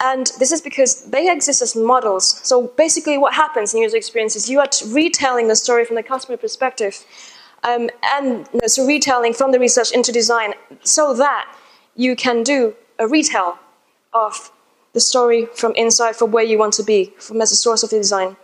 And 0.00 0.30
this 0.38 0.52
is 0.52 0.60
because 0.60 1.04
they 1.06 1.30
exist 1.30 1.62
as 1.62 1.74
models. 1.74 2.40
So 2.42 2.68
basically, 2.76 3.16
what 3.16 3.34
happens 3.34 3.72
in 3.72 3.80
user 3.80 3.96
experience 3.96 4.36
is 4.36 4.50
you 4.50 4.60
are 4.60 4.68
retelling 4.88 5.48
the 5.48 5.56
story 5.56 5.84
from 5.84 5.96
the 5.96 6.02
customer 6.02 6.36
perspective, 6.36 7.04
um, 7.64 7.88
and 8.04 8.48
so 8.66 8.86
retelling 8.86 9.32
from 9.32 9.52
the 9.52 9.58
research 9.58 9.92
into 9.92 10.12
design, 10.12 10.52
so 10.82 11.14
that 11.14 11.50
you 11.94 12.14
can 12.14 12.42
do 12.42 12.74
a 12.98 13.08
retell 13.08 13.58
of 14.12 14.50
the 14.92 15.00
story 15.00 15.46
from 15.54 15.74
inside 15.76 16.14
for 16.14 16.26
where 16.26 16.44
you 16.44 16.58
want 16.58 16.74
to 16.74 16.82
be, 16.82 17.12
from 17.18 17.40
as 17.40 17.52
a 17.52 17.56
source 17.56 17.82
of 17.82 17.90
the 17.90 17.96
design. 17.96 18.36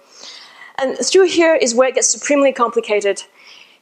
And 0.78 0.96
through 0.98 1.28
here 1.28 1.54
is 1.54 1.74
where 1.74 1.88
it 1.88 1.94
gets 1.94 2.08
supremely 2.08 2.52
complicated. 2.52 3.22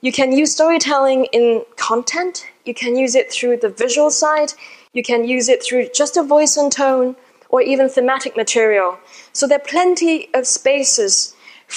You 0.01 0.13
can 0.13 0.33
use 0.33 0.53
storytelling 0.53 1.27
in 1.27 1.65
content, 1.77 2.47
you 2.65 2.75
can 2.75 2.97
use 2.97 3.15
it 3.15 3.31
through 3.33 3.59
the 3.59 3.69
visual 3.69 4.11
side, 4.11 4.55
you 4.93 5.03
can 5.03 5.25
use 5.25 5.49
it 5.49 5.63
through 5.63 5.89
just 5.95 6.17
a 6.17 6.23
voice 6.23 6.57
and 6.57 6.73
tone, 6.73 7.17
or 7.51 7.61
even 7.61 7.89
thematic 7.89 8.37
material. 8.37 8.99
So 9.33 9.47
there 9.47 9.59
are 9.59 9.65
plenty 9.65 10.33
of 10.35 10.47
spaces 10.47 11.35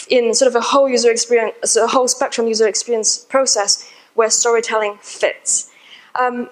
in 0.09 0.33
sort 0.33 0.47
of 0.47 0.55
a 0.55 0.61
whole 0.61 0.89
user 0.89 1.11
experience, 1.11 1.75
a 1.75 1.87
whole 1.87 2.07
spectrum 2.07 2.47
user 2.47 2.67
experience 2.67 3.17
process 3.17 3.89
where 4.13 4.29
storytelling 4.29 4.97
fits. 5.01 5.69
Um, 6.15 6.49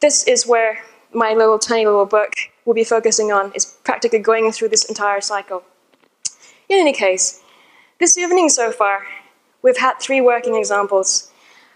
this 0.00 0.24
is 0.24 0.46
where 0.46 0.82
my 1.12 1.34
little 1.34 1.58
tiny 1.58 1.86
little 1.86 2.06
book 2.06 2.32
will 2.64 2.74
be 2.74 2.84
focusing 2.84 3.32
on, 3.32 3.52
is 3.54 3.64
practically 3.64 4.18
going 4.18 4.50
through 4.52 4.68
this 4.68 4.84
entire 4.84 5.20
cycle. 5.20 5.62
In 6.68 6.78
any 6.78 6.92
case, 6.92 7.42
this 7.98 8.16
evening 8.16 8.48
so 8.48 8.70
far, 8.70 9.06
we've 9.62 9.76
had 9.78 9.94
three 10.00 10.20
working 10.20 10.56
examples. 10.56 11.30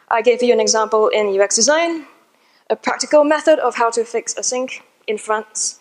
I 0.09 0.23
gave 0.23 0.43
you 0.43 0.53
an 0.53 0.61
example 0.61 1.09
in 1.09 1.39
UX 1.41 1.57
design, 1.57 2.07
a 2.71 2.77
practical 2.77 3.25
method 3.25 3.59
of 3.59 3.77
how 3.77 3.91
to 3.91 4.05
fix 4.05 4.37
a 4.37 4.43
sink 4.43 4.83
in 5.07 5.19
France, 5.19 5.81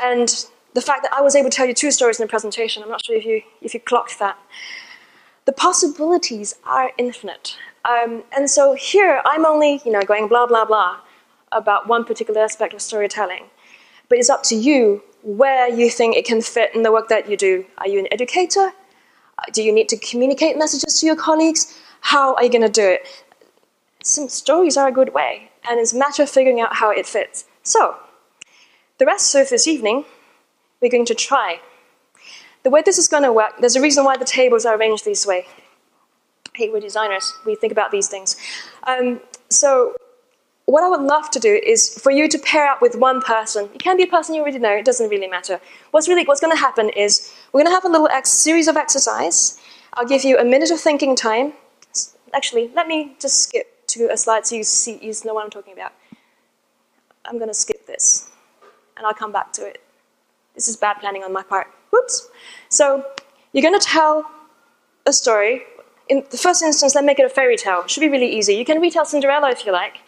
and 0.00 0.46
the 0.74 0.80
fact 0.80 1.02
that 1.02 1.12
I 1.12 1.20
was 1.20 1.36
able 1.36 1.50
to 1.50 1.56
tell 1.56 1.66
you 1.66 1.74
two 1.74 1.90
stories 1.90 2.18
in 2.18 2.24
a 2.24 2.28
presentation, 2.28 2.82
I'm 2.82 2.88
not 2.88 3.04
sure 3.04 3.16
if 3.16 3.24
you, 3.24 3.42
if 3.62 3.74
you 3.74 3.80
clocked 3.80 4.18
that. 4.18 4.38
The 5.44 5.52
possibilities 5.52 6.56
are 6.64 6.92
infinite. 6.98 7.56
Um, 7.84 8.24
and 8.36 8.50
so 8.50 8.74
here, 8.74 9.20
I'm 9.24 9.44
only, 9.44 9.80
you 9.84 9.92
know, 9.92 10.02
going 10.02 10.26
blah, 10.26 10.46
blah, 10.46 10.64
blah 10.64 10.98
about 11.52 11.86
one 11.86 12.04
particular 12.04 12.40
aspect 12.40 12.74
of 12.74 12.82
storytelling. 12.82 13.44
But 14.08 14.18
it's 14.18 14.28
up 14.28 14.42
to 14.44 14.56
you 14.56 15.02
where 15.22 15.68
you 15.68 15.88
think 15.88 16.16
it 16.16 16.24
can 16.24 16.42
fit 16.42 16.74
in 16.74 16.82
the 16.82 16.92
work 16.92 17.08
that 17.08 17.30
you 17.30 17.36
do. 17.36 17.64
Are 17.78 17.88
you 17.88 17.98
an 17.98 18.08
educator? 18.10 18.72
Do 19.52 19.62
you 19.62 19.72
need 19.72 19.88
to 19.90 19.96
communicate 19.96 20.58
messages 20.58 21.00
to 21.00 21.06
your 21.06 21.16
colleagues? 21.16 21.78
How 22.00 22.34
are 22.34 22.44
you 22.44 22.50
going 22.50 22.62
to 22.62 22.68
do 22.68 22.86
it? 22.86 23.24
Some 24.02 24.28
stories 24.28 24.76
are 24.76 24.88
a 24.88 24.92
good 24.92 25.14
way, 25.14 25.50
and 25.68 25.80
it's 25.80 25.94
a 25.94 25.98
matter 25.98 26.22
of 26.22 26.30
figuring 26.30 26.60
out 26.60 26.76
how 26.76 26.90
it 26.90 27.06
fits. 27.06 27.46
So, 27.62 27.96
the 28.98 29.06
rest 29.06 29.34
of 29.34 29.48
this 29.48 29.66
evening, 29.66 30.04
we're 30.80 30.90
going 30.90 31.06
to 31.06 31.14
try. 31.14 31.60
The 32.62 32.70
way 32.70 32.82
this 32.82 32.98
is 32.98 33.08
going 33.08 33.24
to 33.24 33.32
work, 33.32 33.54
there's 33.60 33.76
a 33.76 33.80
reason 33.80 34.04
why 34.04 34.16
the 34.16 34.24
tables 34.24 34.64
are 34.64 34.76
arranged 34.76 35.04
this 35.04 35.26
way. 35.26 35.46
Hey, 36.54 36.70
we're 36.70 36.80
designers, 36.80 37.34
we 37.44 37.56
think 37.56 37.72
about 37.72 37.90
these 37.90 38.08
things. 38.08 38.36
Um, 38.84 39.20
so, 39.50 39.96
what 40.66 40.82
I 40.82 40.88
would 40.88 41.02
love 41.02 41.30
to 41.32 41.40
do 41.40 41.60
is 41.66 41.98
for 41.98 42.10
you 42.10 42.26
to 42.28 42.38
pair 42.38 42.66
up 42.66 42.80
with 42.80 42.94
one 42.94 43.20
person. 43.20 43.68
It 43.74 43.82
can 43.82 43.98
be 43.98 44.04
a 44.04 44.06
person 44.06 44.34
you 44.34 44.40
already 44.40 44.58
know, 44.58 44.72
it 44.72 44.84
doesn't 44.84 45.10
really 45.10 45.28
matter. 45.28 45.60
What's 45.90 46.08
really 46.08 46.24
what's 46.24 46.40
going 46.40 46.54
to 46.56 46.58
happen 46.58 46.88
is 46.90 47.34
we're 47.52 47.60
going 47.60 47.70
to 47.70 47.74
have 47.74 47.84
a 47.84 47.88
little 47.88 48.08
ex- 48.08 48.30
series 48.30 48.68
of 48.68 48.76
exercise. 48.76 49.60
I'll 49.92 50.06
give 50.06 50.24
you 50.24 50.38
a 50.38 50.44
minute 50.44 50.70
of 50.70 50.80
thinking 50.80 51.16
time. 51.16 51.52
Actually, 52.32 52.70
let 52.74 52.86
me 52.86 53.14
just 53.20 53.42
skip 53.42 53.86
to 53.88 54.08
a 54.10 54.16
slide 54.16 54.46
so 54.46 54.54
you 54.56 54.64
see 54.64 54.98
you 55.02 55.12
know 55.24 55.34
what 55.34 55.44
I'm 55.44 55.50
talking 55.50 55.74
about. 55.74 55.92
I'm 57.26 57.36
going 57.36 57.50
to 57.50 57.54
skip 57.54 57.86
this 57.86 58.30
and 59.04 59.08
I'll 59.08 59.14
come 59.14 59.32
back 59.32 59.52
to 59.52 59.66
it. 59.66 59.82
This 60.54 60.66
is 60.66 60.76
bad 60.76 60.94
planning 60.94 61.22
on 61.22 61.32
my 61.32 61.42
part. 61.42 61.66
Whoops. 61.90 62.28
So 62.70 63.04
you're 63.52 63.62
going 63.62 63.78
to 63.78 63.86
tell 63.86 64.30
a 65.06 65.12
story. 65.12 65.62
In 66.08 66.24
the 66.30 66.38
first 66.38 66.62
instance, 66.62 66.94
let's 66.94 67.04
make 67.04 67.18
it 67.18 67.26
a 67.26 67.28
fairy 67.28 67.56
tale. 67.56 67.86
Should 67.86 68.00
be 68.00 68.08
really 68.08 68.34
easy. 68.34 68.54
You 68.54 68.64
can 68.64 68.80
retell 68.80 69.04
Cinderella 69.04 69.50
if 69.50 69.66
you 69.66 69.72
like. 69.72 69.98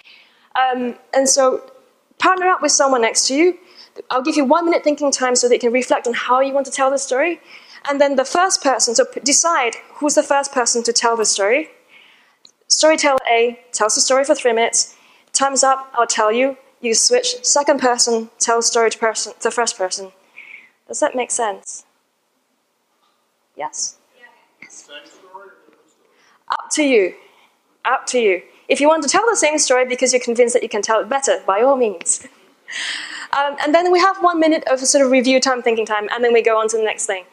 Um, 0.55 0.97
and 1.13 1.29
so 1.29 1.71
partner 2.19 2.47
up 2.47 2.63
with 2.63 2.73
someone 2.73 3.03
next 3.03 3.29
to 3.29 3.35
you. 3.35 3.59
I'll 4.11 4.23
give 4.23 4.37
you 4.37 4.45
one 4.45 4.65
minute 4.65 4.83
thinking 4.83 5.11
time 5.11 5.37
so 5.37 5.47
that 5.49 5.55
you 5.57 5.61
can 5.61 5.73
reflect 5.73 6.07
on 6.07 6.15
how 6.15 6.41
you 6.41 6.55
want 6.55 6.67
to 6.67 6.73
tell 6.73 6.91
the 6.91 6.99
story. 6.99 7.41
And 7.89 8.01
then 8.01 8.17
the 8.17 8.25
first 8.25 8.63
person, 8.63 8.95
so 8.95 9.05
decide 9.25 9.75
who's 9.97 10.15
the 10.15 10.23
first 10.23 10.53
person 10.53 10.83
to 10.85 10.93
tell 10.93 11.17
the 11.17 11.27
story. 11.27 11.69
Storyteller 12.69 13.19
A 13.31 13.61
tells 13.73 13.95
the 13.95 14.01
story 14.01 14.25
for 14.25 14.35
three 14.35 14.53
minutes. 14.53 14.97
Time's 15.33 15.63
up, 15.63 15.93
I'll 15.95 16.07
tell 16.07 16.33
you 16.33 16.57
you 16.87 16.95
switch 16.95 17.45
second 17.45 17.81
person 17.81 18.31
tells 18.39 18.67
story 18.67 18.91
to 18.91 18.99
person 18.99 19.33
to 19.41 19.51
first 19.51 19.77
person. 19.77 20.13
Does 20.89 21.01
that 21.01 21.15
make 21.15 21.31
sense? 21.31 21.85
Yes? 23.57 23.97
yes. 24.61 24.89
Up 26.49 26.71
to 26.73 26.83
you. 26.83 27.15
Up 27.85 28.07
to 28.07 28.19
you. 28.19 28.43
If 28.69 28.81
you 28.81 28.89
want 28.89 29.03
to 29.03 29.09
tell 29.09 29.25
the 29.29 29.37
same 29.37 29.59
story 29.59 29.87
because 29.87 30.13
you're 30.13 30.23
convinced 30.23 30.55
that 30.55 30.63
you 30.63 30.69
can 30.69 30.83
tell 30.83 31.01
it 31.01 31.09
better, 31.09 31.43
by 31.47 31.63
all 31.63 31.77
means. 31.77 32.27
Um, 33.33 33.57
and 33.63 33.75
then 33.75 33.93
we 33.93 33.99
have 33.99 34.17
one 34.23 34.41
minute 34.41 34.65
of 34.71 34.81
sort 34.81 35.05
of 35.05 35.11
review 35.11 35.41
time, 35.41 35.61
thinking 35.61 35.85
time, 35.85 36.09
and 36.13 36.25
then 36.25 36.33
we 36.33 36.43
go 36.43 36.59
on 36.59 36.69
to 36.69 36.77
the 36.77 36.83
next 36.83 37.07
thing. 37.07 37.25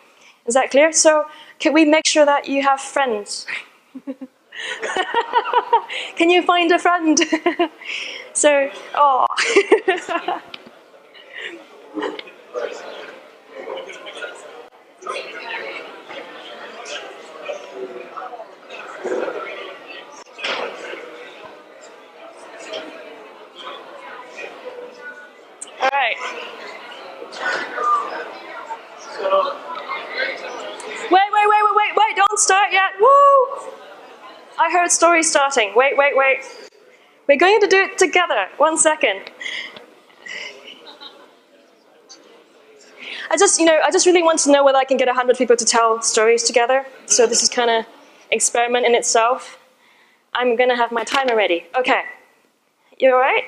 Is 0.46 0.54
that 0.56 0.70
clear? 0.72 0.92
So, 0.92 1.26
can 1.60 1.72
we 1.72 1.86
make 1.86 2.06
sure 2.06 2.26
that 2.26 2.48
you 2.48 2.62
have 2.64 2.82
friends? 2.82 3.46
Can 6.16 6.30
you 6.30 6.42
find 6.44 6.72
a 6.72 6.80
friend? 6.80 7.20
so, 8.34 8.70
oh. 8.96 9.26
All 25.82 25.90
right. 25.92 26.16
Wait, 31.12 31.12
wait, 31.12 31.22
wait, 31.34 31.64
wait, 31.64 31.76
wait, 31.76 31.96
wait, 31.98 32.16
don't 32.16 32.40
start 32.40 32.72
yet. 32.72 32.92
Woo! 33.00 33.08
I 34.60 34.72
heard 34.72 34.92
story 34.92 35.24
starting. 35.24 35.74
Wait, 35.76 35.98
wait, 35.98 36.14
wait. 36.16 36.63
We're 37.28 37.38
going 37.38 37.60
to 37.62 37.68
do 37.68 37.78
it 37.78 37.98
together. 37.98 38.48
One 38.58 38.78
second. 38.78 39.32
I 43.32 43.38
just, 43.38 43.60
you 43.60 43.66
know, 43.66 43.80
I 43.84 43.90
just 43.92 44.06
really 44.06 44.22
want 44.22 44.40
to 44.40 44.52
know 44.52 44.64
whether 44.64 44.78
I 44.78 44.84
can 44.84 44.98
get 44.98 45.08
100 45.08 45.38
people 45.38 45.56
to 45.56 45.66
tell 45.66 46.02
stories 46.02 46.44
together. 46.44 46.86
So 47.06 47.26
this 47.26 47.42
is 47.42 47.50
kind 47.50 47.70
of 47.70 47.86
experiment 48.32 48.86
in 48.86 48.94
itself. 48.96 49.58
I'm 50.34 50.56
going 50.56 50.70
to 50.70 50.76
have 50.76 50.92
my 50.92 51.04
timer 51.04 51.36
ready. 51.36 51.66
Okay. 51.78 52.02
You 53.00 53.14
all 53.14 53.20
right? 53.20 53.46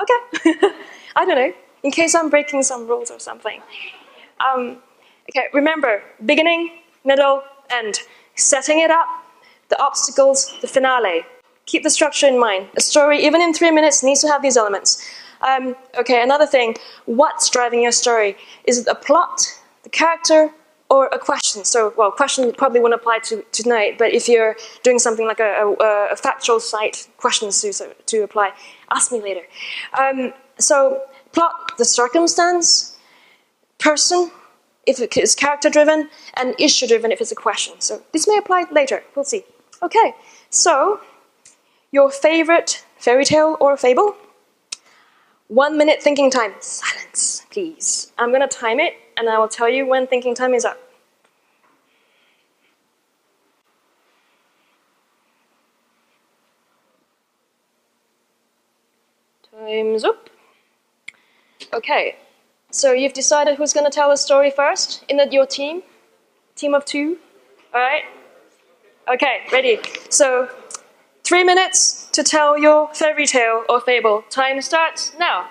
Okay. 0.00 0.58
I 1.16 1.24
don't 1.24 1.36
know. 1.36 1.52
In 1.82 1.90
case 1.90 2.14
I'm 2.14 2.28
breaking 2.28 2.62
some 2.62 2.86
rules 2.86 3.10
or 3.10 3.18
something. 3.18 3.60
Um, 4.40 4.78
okay, 5.30 5.46
remember, 5.52 6.02
beginning, 6.24 6.70
middle, 7.04 7.42
end 7.70 8.00
setting 8.34 8.80
it 8.80 8.90
up, 8.90 9.06
the 9.68 9.80
obstacles, 9.80 10.54
the 10.60 10.68
finale. 10.68 11.24
Keep 11.66 11.82
the 11.82 11.90
structure 11.90 12.26
in 12.26 12.38
mind. 12.38 12.68
A 12.76 12.80
story, 12.80 13.24
even 13.24 13.40
in 13.40 13.54
three 13.54 13.70
minutes, 13.70 14.02
needs 14.02 14.20
to 14.20 14.28
have 14.28 14.42
these 14.42 14.56
elements. 14.56 15.02
Um, 15.40 15.76
okay, 15.98 16.22
another 16.22 16.46
thing. 16.46 16.76
What's 17.06 17.48
driving 17.50 17.82
your 17.82 17.92
story? 17.92 18.36
Is 18.64 18.78
it 18.78 18.86
a 18.88 18.94
plot, 18.94 19.40
the 19.82 19.88
character, 19.88 20.50
or 20.88 21.06
a 21.06 21.18
question? 21.18 21.64
So, 21.64 21.94
well, 21.96 22.10
question 22.10 22.52
probably 22.52 22.80
won't 22.80 22.94
apply 22.94 23.20
to 23.24 23.44
tonight, 23.52 23.98
but 23.98 24.12
if 24.12 24.28
you're 24.28 24.56
doing 24.82 24.98
something 24.98 25.26
like 25.26 25.40
a, 25.40 25.74
a, 25.80 26.12
a 26.12 26.16
factual 26.16 26.60
site, 26.60 27.08
questions 27.16 27.60
to, 27.62 27.94
to 28.06 28.22
apply. 28.22 28.52
Ask 28.90 29.10
me 29.10 29.20
later. 29.22 29.42
Um, 29.98 30.32
so, 30.58 31.02
plot, 31.32 31.76
the 31.78 31.84
circumstance, 31.84 32.96
person, 33.78 34.30
if 34.86 35.00
it 35.00 35.16
is 35.16 35.34
character 35.34 35.70
driven, 35.70 36.08
and 36.34 36.54
issue 36.58 36.86
driven 36.86 37.12
if 37.12 37.20
it's 37.20 37.32
a 37.32 37.36
question. 37.36 37.74
So 37.80 38.02
this 38.12 38.26
may 38.26 38.36
apply 38.36 38.66
later. 38.70 39.02
We'll 39.14 39.24
see. 39.24 39.44
Okay, 39.82 40.14
so 40.50 41.00
your 41.92 42.10
favorite 42.10 42.84
fairy 42.96 43.24
tale 43.24 43.56
or 43.60 43.76
fable? 43.76 44.16
One 45.48 45.76
minute 45.76 46.02
thinking 46.02 46.30
time. 46.30 46.54
Silence, 46.60 47.46
please. 47.50 48.10
I'm 48.18 48.30
going 48.30 48.40
to 48.40 48.48
time 48.48 48.80
it 48.80 48.94
and 49.16 49.28
I 49.28 49.38
will 49.38 49.48
tell 49.48 49.68
you 49.68 49.86
when 49.86 50.06
thinking 50.06 50.34
time 50.34 50.54
is 50.54 50.64
up. 50.64 50.78
Time's 59.54 60.02
up. 60.02 60.30
Okay, 61.74 62.16
so 62.70 62.92
you've 62.92 63.12
decided 63.12 63.56
who's 63.56 63.72
going 63.72 63.84
to 63.84 63.94
tell 63.94 64.08
the 64.08 64.16
story 64.16 64.50
first 64.50 65.04
in 65.08 65.18
the, 65.18 65.28
your 65.30 65.46
team? 65.46 65.82
Team 66.56 66.74
of 66.74 66.84
two? 66.84 67.18
All 67.72 67.80
right? 67.80 68.02
Okay, 69.08 69.40
ready. 69.52 69.78
So, 70.10 70.48
three 71.24 71.44
minutes 71.44 72.08
to 72.12 72.22
tell 72.22 72.58
your 72.58 72.92
fairy 72.94 73.26
tale 73.26 73.64
or 73.68 73.80
fable. 73.80 74.24
Time 74.30 74.60
starts 74.60 75.12
now. 75.18 75.48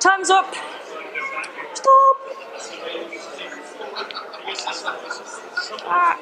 Time's 0.00 0.28
up. 0.28 0.54
Stop. 1.72 2.16
Ah. 5.86 6.18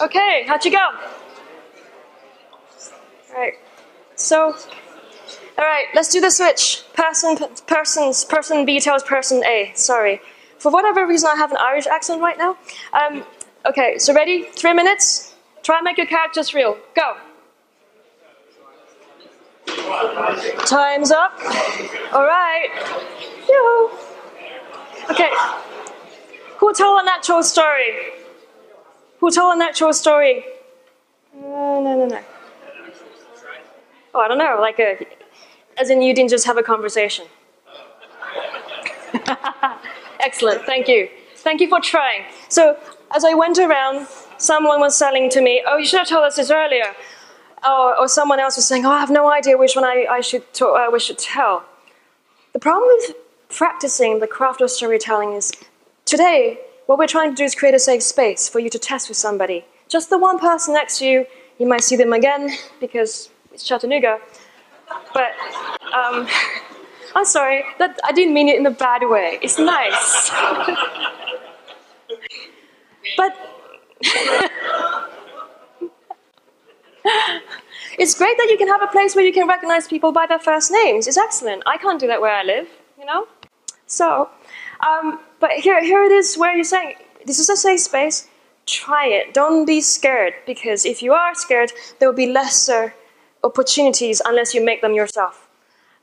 Okay, 0.00 0.44
how'd 0.46 0.64
you 0.64 0.70
go? 0.70 0.88
All 3.32 3.36
right. 3.36 3.54
So, 4.20 4.54
all 5.58 5.64
right, 5.64 5.86
let's 5.94 6.10
do 6.10 6.20
the 6.20 6.30
switch. 6.30 6.82
Person, 6.92 7.38
persons, 7.66 8.24
person 8.24 8.66
B 8.66 8.78
tells 8.78 9.02
person 9.02 9.42
A. 9.44 9.72
Sorry. 9.74 10.20
For 10.58 10.70
whatever 10.70 11.06
reason, 11.06 11.30
I 11.32 11.36
have 11.36 11.50
an 11.50 11.56
Irish 11.58 11.86
accent 11.86 12.20
right 12.20 12.36
now. 12.36 12.58
Um, 12.92 13.24
okay, 13.64 13.96
so 13.96 14.12
ready? 14.12 14.42
Three 14.42 14.74
minutes. 14.74 15.34
Try 15.62 15.78
and 15.78 15.84
make 15.84 15.96
your 15.96 16.06
characters 16.06 16.52
real. 16.52 16.76
Go. 16.94 17.16
Time's 20.66 21.10
up. 21.10 21.32
All 22.12 22.26
right. 22.26 22.68
Yoo. 23.48 23.90
Okay. 25.10 25.30
Who 26.58 26.74
told 26.74 27.00
a 27.00 27.04
natural 27.04 27.42
story? 27.42 27.96
Who 29.20 29.30
told 29.30 29.54
a 29.54 29.58
natural 29.58 29.94
story? 29.94 30.44
No, 31.34 31.82
no, 31.82 31.96
no, 31.96 32.06
no. 32.06 32.20
Oh, 34.14 34.20
I 34.20 34.28
don't 34.28 34.38
know. 34.38 34.58
Like 34.60 34.78
a, 34.78 35.06
as 35.78 35.90
in 35.90 36.02
you 36.02 36.14
didn't 36.14 36.30
just 36.30 36.46
have 36.46 36.58
a 36.58 36.62
conversation. 36.62 37.26
Excellent. 40.20 40.62
Thank 40.66 40.88
you. 40.88 41.08
Thank 41.36 41.60
you 41.60 41.68
for 41.68 41.80
trying. 41.80 42.24
So 42.48 42.76
as 43.14 43.24
I 43.24 43.34
went 43.34 43.58
around, 43.58 44.06
someone 44.38 44.80
was 44.80 44.96
selling 44.96 45.30
to 45.30 45.40
me, 45.40 45.62
"Oh, 45.66 45.76
you 45.78 45.86
should 45.86 45.98
have 45.98 46.08
told 46.08 46.24
us 46.24 46.36
this 46.36 46.50
earlier." 46.50 46.94
or, 47.66 47.98
or 47.98 48.08
someone 48.08 48.40
else 48.40 48.56
was 48.56 48.66
saying, 48.66 48.86
"Oh, 48.86 48.90
I 48.90 49.00
have 49.00 49.10
no 49.10 49.30
idea 49.30 49.56
which 49.56 49.74
one 49.76 49.84
I, 49.84 50.06
I 50.10 50.20
should 50.20 50.52
talk, 50.52 50.78
uh, 50.78 50.90
we 50.90 51.00
should 51.00 51.18
tell." 51.18 51.64
The 52.52 52.58
problem 52.58 52.88
with 52.96 53.16
practicing 53.48 54.20
the 54.20 54.26
craft 54.26 54.60
of 54.60 54.70
storytelling 54.70 55.32
is 55.32 55.52
today 56.04 56.60
what 56.86 56.98
we're 56.98 57.06
trying 57.06 57.30
to 57.30 57.36
do 57.36 57.44
is 57.44 57.54
create 57.54 57.74
a 57.74 57.78
safe 57.78 58.02
space 58.02 58.48
for 58.48 58.58
you 58.58 58.70
to 58.70 58.78
test 58.78 59.08
with 59.08 59.16
somebody. 59.16 59.64
Just 59.88 60.10
the 60.10 60.18
one 60.18 60.38
person 60.38 60.74
next 60.74 60.98
to 60.98 61.06
you. 61.06 61.26
You 61.58 61.68
might 61.68 61.82
see 61.82 61.96
them 61.96 62.12
again 62.12 62.50
because 62.80 63.28
it's 63.60 63.68
Chattanooga. 63.68 64.18
But 65.12 65.32
um, 65.92 66.26
I'm 67.14 67.24
sorry, 67.24 67.64
that, 67.78 67.98
I 68.04 68.12
didn't 68.12 68.34
mean 68.34 68.48
it 68.48 68.58
in 68.58 68.66
a 68.66 68.70
bad 68.70 69.08
way. 69.08 69.38
It's 69.42 69.58
nice. 69.58 70.30
but 73.16 73.36
it's 77.98 78.16
great 78.16 78.36
that 78.38 78.48
you 78.50 78.56
can 78.56 78.68
have 78.68 78.82
a 78.82 78.86
place 78.86 79.14
where 79.14 79.24
you 79.24 79.32
can 79.32 79.48
recognize 79.48 79.88
people 79.88 80.12
by 80.12 80.26
their 80.26 80.38
first 80.38 80.70
names. 80.70 81.06
It's 81.06 81.18
excellent. 81.18 81.62
I 81.66 81.76
can't 81.76 82.00
do 82.00 82.06
that 82.06 82.20
where 82.20 82.34
I 82.34 82.42
live, 82.42 82.68
you 82.98 83.04
know? 83.04 83.26
So, 83.86 84.30
um, 84.86 85.20
but 85.40 85.50
here, 85.52 85.82
here 85.82 86.04
it 86.04 86.12
is 86.12 86.38
where 86.38 86.54
you're 86.54 86.64
saying, 86.64 86.94
this 87.26 87.38
is 87.38 87.50
a 87.50 87.56
safe 87.56 87.80
space. 87.80 88.28
Try 88.66 89.08
it. 89.08 89.34
Don't 89.34 89.64
be 89.64 89.80
scared, 89.80 90.34
because 90.46 90.86
if 90.86 91.02
you 91.02 91.12
are 91.12 91.34
scared, 91.34 91.72
there 91.98 92.08
will 92.08 92.16
be 92.16 92.26
lesser 92.26 92.94
opportunities 93.42 94.20
unless 94.24 94.54
you 94.54 94.64
make 94.64 94.82
them 94.82 94.94
yourself. 94.94 95.48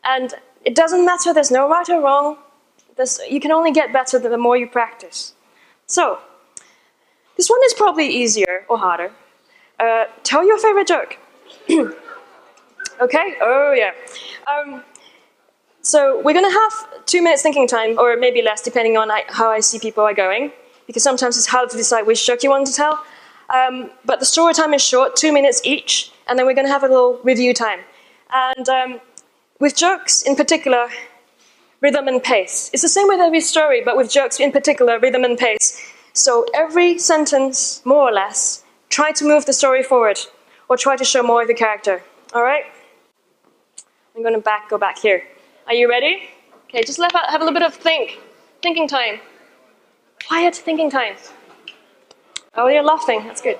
And 0.04 0.34
it 0.66 0.76
doesn't 0.76 1.06
matter, 1.06 1.34
there's 1.34 1.52
no 1.52 1.70
right 1.70 1.88
or 1.90 2.02
wrong. 2.02 2.38
There's, 2.96 3.20
you 3.30 3.40
can 3.40 3.52
only 3.52 3.72
get 3.72 3.94
better 3.94 4.18
the 4.20 4.38
more 4.38 4.58
you 4.58 4.68
practice. 4.68 5.34
So, 5.86 6.20
this 7.38 7.50
one 7.50 7.60
is 7.66 7.74
probably 7.74 8.08
easier 8.08 8.66
or 8.68 8.78
harder. 8.78 9.12
Uh, 9.80 10.06
tell 10.24 10.46
your 10.46 10.58
favorite 10.58 10.88
joke. 10.88 11.18
okay? 13.02 13.36
Oh, 13.42 13.74
yeah. 13.74 13.92
Um, 14.52 14.84
so 15.82 16.20
we're 16.22 16.34
going 16.34 16.50
to 16.52 16.60
have 16.60 17.06
two 17.06 17.22
minutes 17.22 17.44
thinking 17.44 17.68
time, 17.68 17.98
or 18.00 18.18
maybe 18.18 18.42
less, 18.42 18.62
depending 18.62 18.98
on 18.98 19.10
how 19.30 19.50
I 19.50 19.62
see 19.62 19.80
people 19.80 20.04
are 20.04 20.14
going, 20.14 20.52
because 20.88 21.04
sometimes 21.04 21.38
it's 21.38 21.48
hard 21.48 21.70
to 21.70 21.78
decide 21.78 22.06
which 22.08 22.26
joke 22.26 22.44
you 22.44 22.50
want 22.50 22.68
to 22.68 22.74
tell. 22.74 23.02
Um, 23.50 23.92
but 24.04 24.20
the 24.20 24.26
story 24.26 24.54
time 24.54 24.74
is 24.74 24.84
short, 24.84 25.16
two 25.16 25.32
minutes 25.32 25.62
each, 25.64 26.12
and 26.28 26.38
then 26.38 26.46
we're 26.46 26.54
going 26.54 26.68
to 26.68 26.72
have 26.72 26.84
a 26.84 26.88
little 26.88 27.20
review 27.24 27.54
time. 27.54 27.80
And 28.34 28.68
um, 28.70 29.02
with 29.60 29.76
jokes 29.76 30.22
in 30.22 30.36
particular, 30.36 30.90
rhythm 31.82 32.08
and 32.08 32.22
pace. 32.22 32.70
It's 32.74 32.82
the 32.82 32.90
same 32.90 33.08
with 33.08 33.20
every 33.20 33.42
story, 33.42 33.82
but 33.84 33.96
with 33.96 34.12
jokes 34.12 34.40
in 34.40 34.52
particular, 34.52 35.00
rhythm 35.00 35.24
and 35.24 35.38
pace. 35.38 35.82
So 36.14 36.46
every 36.54 36.98
sentence, 36.98 37.82
more 37.86 38.10
or 38.10 38.12
less, 38.12 38.64
try 38.90 39.12
to 39.12 39.26
move 39.26 39.46
the 39.46 39.54
story 39.54 39.84
forward 39.84 40.20
or 40.70 40.78
try 40.78 40.96
to 40.96 41.04
show 41.04 41.22
more 41.22 41.42
of 41.44 41.48
the 41.48 41.54
character. 41.54 42.02
All 42.34 42.44
right? 42.44 42.66
I'm 44.16 44.24
going 44.24 44.34
to 44.34 44.42
back, 44.42 44.70
go 44.70 44.78
back 44.78 44.98
here. 44.98 45.24
Are 45.68 45.74
you 45.74 45.90
ready? 45.90 46.30
Okay, 46.70 46.84
just 46.84 47.00
have 47.00 47.14
a 47.14 47.38
little 47.38 47.54
bit 47.54 47.62
of 47.62 47.74
think, 47.74 48.20
thinking 48.62 48.88
time. 48.88 49.20
Quiet 50.28 50.56
thinking 50.56 50.90
time. 50.90 51.16
Oh, 52.56 52.68
you're 52.68 52.84
laughing. 52.84 53.24
That's 53.26 53.42
good. 53.42 53.60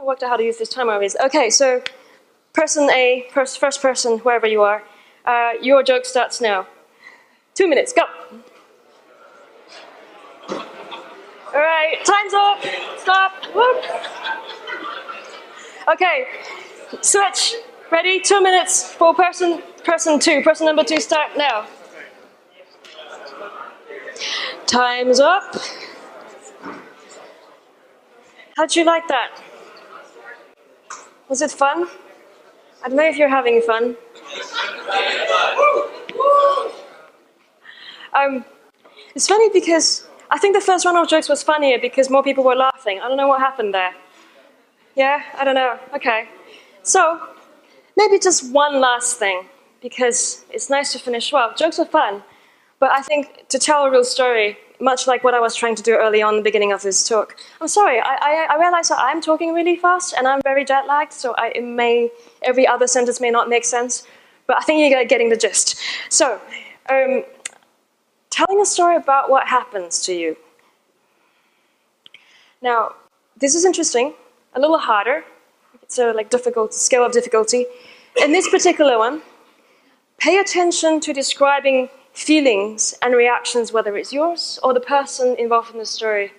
I 0.00 0.02
worked 0.02 0.22
out 0.22 0.30
how 0.30 0.36
to 0.38 0.42
use 0.42 0.56
this 0.56 0.70
timer. 0.70 0.98
Okay, 1.26 1.50
so 1.50 1.82
person 2.54 2.88
A, 2.90 3.26
first 3.34 3.60
person, 3.82 4.18
wherever 4.20 4.46
you 4.46 4.62
are, 4.62 4.82
uh, 5.26 5.50
your 5.60 5.82
joke 5.82 6.06
starts 6.06 6.40
now. 6.40 6.66
Two 7.54 7.68
minutes, 7.68 7.92
go. 7.92 8.04
All 10.48 11.60
right, 11.60 12.02
time's 12.02 12.32
up. 12.32 12.64
Stop. 12.98 13.32
Whoop. 13.54 13.84
Okay, 15.92 16.26
switch. 17.02 17.56
Ready? 17.90 18.20
Two 18.20 18.40
minutes 18.40 18.94
for 18.94 19.12
person 19.12 19.60
person 19.84 20.18
two. 20.18 20.42
Person 20.42 20.64
number 20.64 20.84
two, 20.84 21.00
start 21.00 21.32
now. 21.36 21.66
Time's 24.66 25.20
up. 25.20 25.56
How'd 28.56 28.74
you 28.74 28.84
like 28.84 29.06
that? 29.08 29.42
Was 31.30 31.42
it 31.42 31.52
fun? 31.52 31.86
I 32.82 32.88
don't 32.88 32.96
know 32.96 33.08
if 33.08 33.16
you're 33.16 33.28
having 33.28 33.62
fun. 33.62 33.96
Um, 38.12 38.44
it's 39.14 39.28
funny 39.28 39.48
because 39.50 40.08
I 40.32 40.38
think 40.38 40.56
the 40.56 40.60
first 40.60 40.84
round 40.84 40.98
of 40.98 41.06
jokes 41.06 41.28
was 41.28 41.44
funnier 41.44 41.78
because 41.78 42.10
more 42.10 42.24
people 42.24 42.42
were 42.42 42.56
laughing. 42.56 42.98
I 42.98 43.06
don't 43.06 43.16
know 43.16 43.28
what 43.28 43.38
happened 43.38 43.72
there. 43.72 43.94
Yeah, 44.96 45.22
I 45.38 45.44
don't 45.44 45.54
know. 45.54 45.78
Okay. 45.94 46.28
So, 46.82 47.20
maybe 47.96 48.18
just 48.18 48.52
one 48.52 48.80
last 48.80 49.20
thing 49.20 49.46
because 49.80 50.44
it's 50.50 50.68
nice 50.68 50.90
to 50.94 50.98
finish 50.98 51.32
well. 51.32 51.54
Jokes 51.54 51.78
are 51.78 51.86
fun, 51.86 52.24
but 52.80 52.90
I 52.90 53.02
think 53.02 53.46
to 53.50 53.58
tell 53.60 53.84
a 53.84 53.90
real 53.90 54.02
story, 54.04 54.58
much 54.80 55.06
like 55.06 55.22
what 55.22 55.34
I 55.34 55.40
was 55.40 55.54
trying 55.54 55.74
to 55.76 55.82
do 55.82 55.94
early 55.94 56.22
on 56.22 56.36
the 56.36 56.42
beginning 56.42 56.72
of 56.72 56.82
this 56.82 57.06
talk. 57.06 57.36
I'm 57.60 57.68
sorry, 57.68 58.00
I, 58.00 58.14
I, 58.20 58.54
I 58.54 58.58
realize 58.58 58.88
that 58.88 58.98
I'm 58.98 59.20
talking 59.20 59.52
really 59.52 59.76
fast 59.76 60.14
and 60.16 60.26
I'm 60.26 60.40
very 60.42 60.64
jet 60.64 60.86
lagged, 60.86 61.12
so 61.12 61.34
I, 61.36 61.52
it 61.54 61.64
may, 61.64 62.10
every 62.42 62.66
other 62.66 62.86
sentence 62.86 63.20
may 63.20 63.30
not 63.30 63.48
make 63.48 63.64
sense, 63.64 64.06
but 64.46 64.56
I 64.56 64.60
think 64.60 64.90
you're 64.90 65.04
getting 65.04 65.28
the 65.28 65.36
gist. 65.36 65.78
So, 66.08 66.40
um, 66.88 67.24
telling 68.30 68.60
a 68.60 68.66
story 68.66 68.96
about 68.96 69.28
what 69.28 69.46
happens 69.48 70.00
to 70.06 70.14
you. 70.14 70.36
Now, 72.62 72.94
this 73.36 73.54
is 73.54 73.64
interesting, 73.64 74.14
a 74.54 74.60
little 74.60 74.78
harder. 74.78 75.24
It's 75.82 75.98
a 75.98 76.12
like 76.12 76.30
difficult 76.30 76.74
scale 76.74 77.04
of 77.04 77.12
difficulty. 77.12 77.66
In 78.22 78.32
this 78.32 78.48
particular 78.48 78.98
one, 78.98 79.22
pay 80.18 80.38
attention 80.38 81.00
to 81.00 81.12
describing 81.12 81.88
feelings 82.12 82.94
and 83.02 83.14
reactions, 83.14 83.72
whether 83.72 83.96
it's 83.96 84.12
yours 84.12 84.58
or 84.62 84.74
the 84.74 84.80
person 84.80 85.36
involved 85.38 85.72
in 85.72 85.78
the 85.78 85.86
story. 85.86 86.32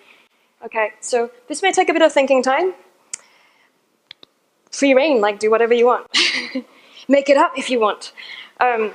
Okay, 0.64 0.92
so 1.00 1.32
this 1.48 1.62
may 1.62 1.72
take 1.72 1.90
a 1.90 1.94
bit 1.94 2.02
of 2.02 2.12
thinking 2.12 2.44
time. 2.44 2.74
Free 4.72 4.94
reign, 4.94 5.22
like 5.22 5.40
do 5.40 5.50
whatever 5.50 5.74
you 5.74 5.86
want. 5.88 6.08
Make 7.08 7.30
it 7.30 7.38
up 7.38 7.58
if 7.58 7.70
you 7.70 7.80
want. 7.80 8.14
Um, 8.60 8.92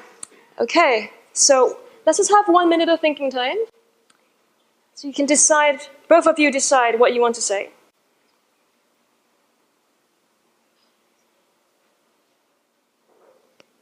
okay, 0.61 1.11
so 1.33 1.79
let's 2.07 2.19
just 2.19 2.31
have 2.31 2.47
one 2.49 2.69
minute 2.69 2.89
of 2.89 3.01
thinking 3.01 3.31
time. 3.31 3.57
So 4.95 5.09
you 5.09 5.13
can 5.13 5.27
decide, 5.27 5.81
both 6.09 6.27
of 6.27 6.39
you 6.39 6.51
decide 6.51 6.99
what 6.99 7.13
you 7.13 7.21
want 7.21 7.35
to 7.35 7.43
say. 7.43 7.71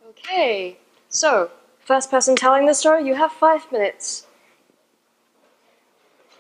Okay, 0.09 0.79
so 1.09 1.51
first 1.85 2.11
person 2.11 2.35
telling 2.35 2.67
the 2.67 2.75
story, 2.75 3.07
you 3.07 3.15
have 3.15 3.33
five 3.33 3.71
minutes. 3.71 4.27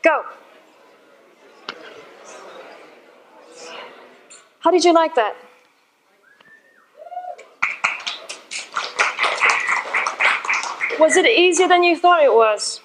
Go. 0.02 0.22
How 4.60 4.70
did 4.70 4.84
you 4.84 4.92
like 4.94 5.14
that? 5.14 5.36
Was 10.98 11.16
it 11.16 11.26
easier 11.26 11.68
than 11.68 11.82
you 11.82 11.96
thought 11.96 12.22
it 12.22 12.32
was? 12.32 12.80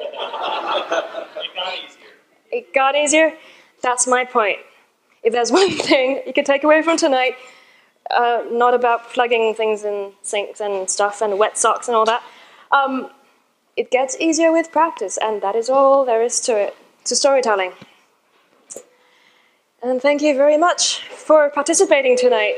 It 0.00 0.12
got 1.54 1.74
easier. 1.74 2.08
It 2.50 2.74
got 2.74 2.96
easier? 2.96 3.34
That's 3.82 4.06
my 4.06 4.24
point. 4.24 4.58
If 5.22 5.32
there's 5.32 5.52
one 5.60 5.70
thing 5.70 6.22
you 6.26 6.32
can 6.32 6.44
take 6.44 6.64
away 6.64 6.82
from 6.82 6.96
tonight, 6.96 7.36
uh, 8.10 8.42
not 8.50 8.74
about 8.74 9.10
plugging 9.10 9.54
things 9.54 9.84
in 9.84 10.12
sinks 10.22 10.60
and 10.60 10.88
stuff 10.88 11.20
and 11.20 11.38
wet 11.38 11.58
socks 11.58 11.88
and 11.88 11.96
all 11.96 12.04
that, 12.06 12.22
um, 12.72 13.10
it 13.76 13.90
gets 13.90 14.16
easier 14.18 14.50
with 14.52 14.72
practice, 14.72 15.18
and 15.18 15.40
that 15.42 15.54
is 15.54 15.68
all 15.68 16.04
there 16.04 16.22
is 16.22 16.40
to 16.42 16.56
it, 16.56 16.76
to 17.04 17.14
storytelling. 17.16 17.72
And 19.82 20.02
thank 20.02 20.22
you 20.22 20.34
very 20.34 20.56
much 20.56 21.02
for 21.08 21.50
participating 21.50 22.16
tonight. 22.16 22.56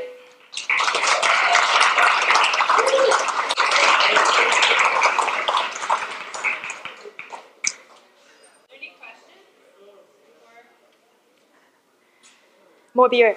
More 12.95 13.09
beer. 13.09 13.37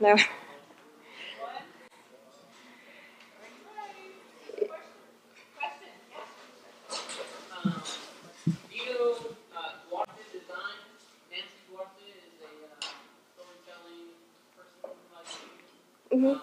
No. 0.00 0.16
Do 8.46 8.76
you 8.76 8.84
know 8.94 9.16
uh, 9.56 9.60
Duarte 9.88 10.22
Design? 10.32 10.78
Nancy 11.30 11.60
Duarte 11.68 12.00
is 12.08 12.40
a 12.40 12.50
uh, 12.66 12.80
storytelling 13.36 14.16
person 14.56 14.96
like 15.12 15.28
you. 16.10 16.18
Mhm. 16.18 16.34
Um, 16.34 16.42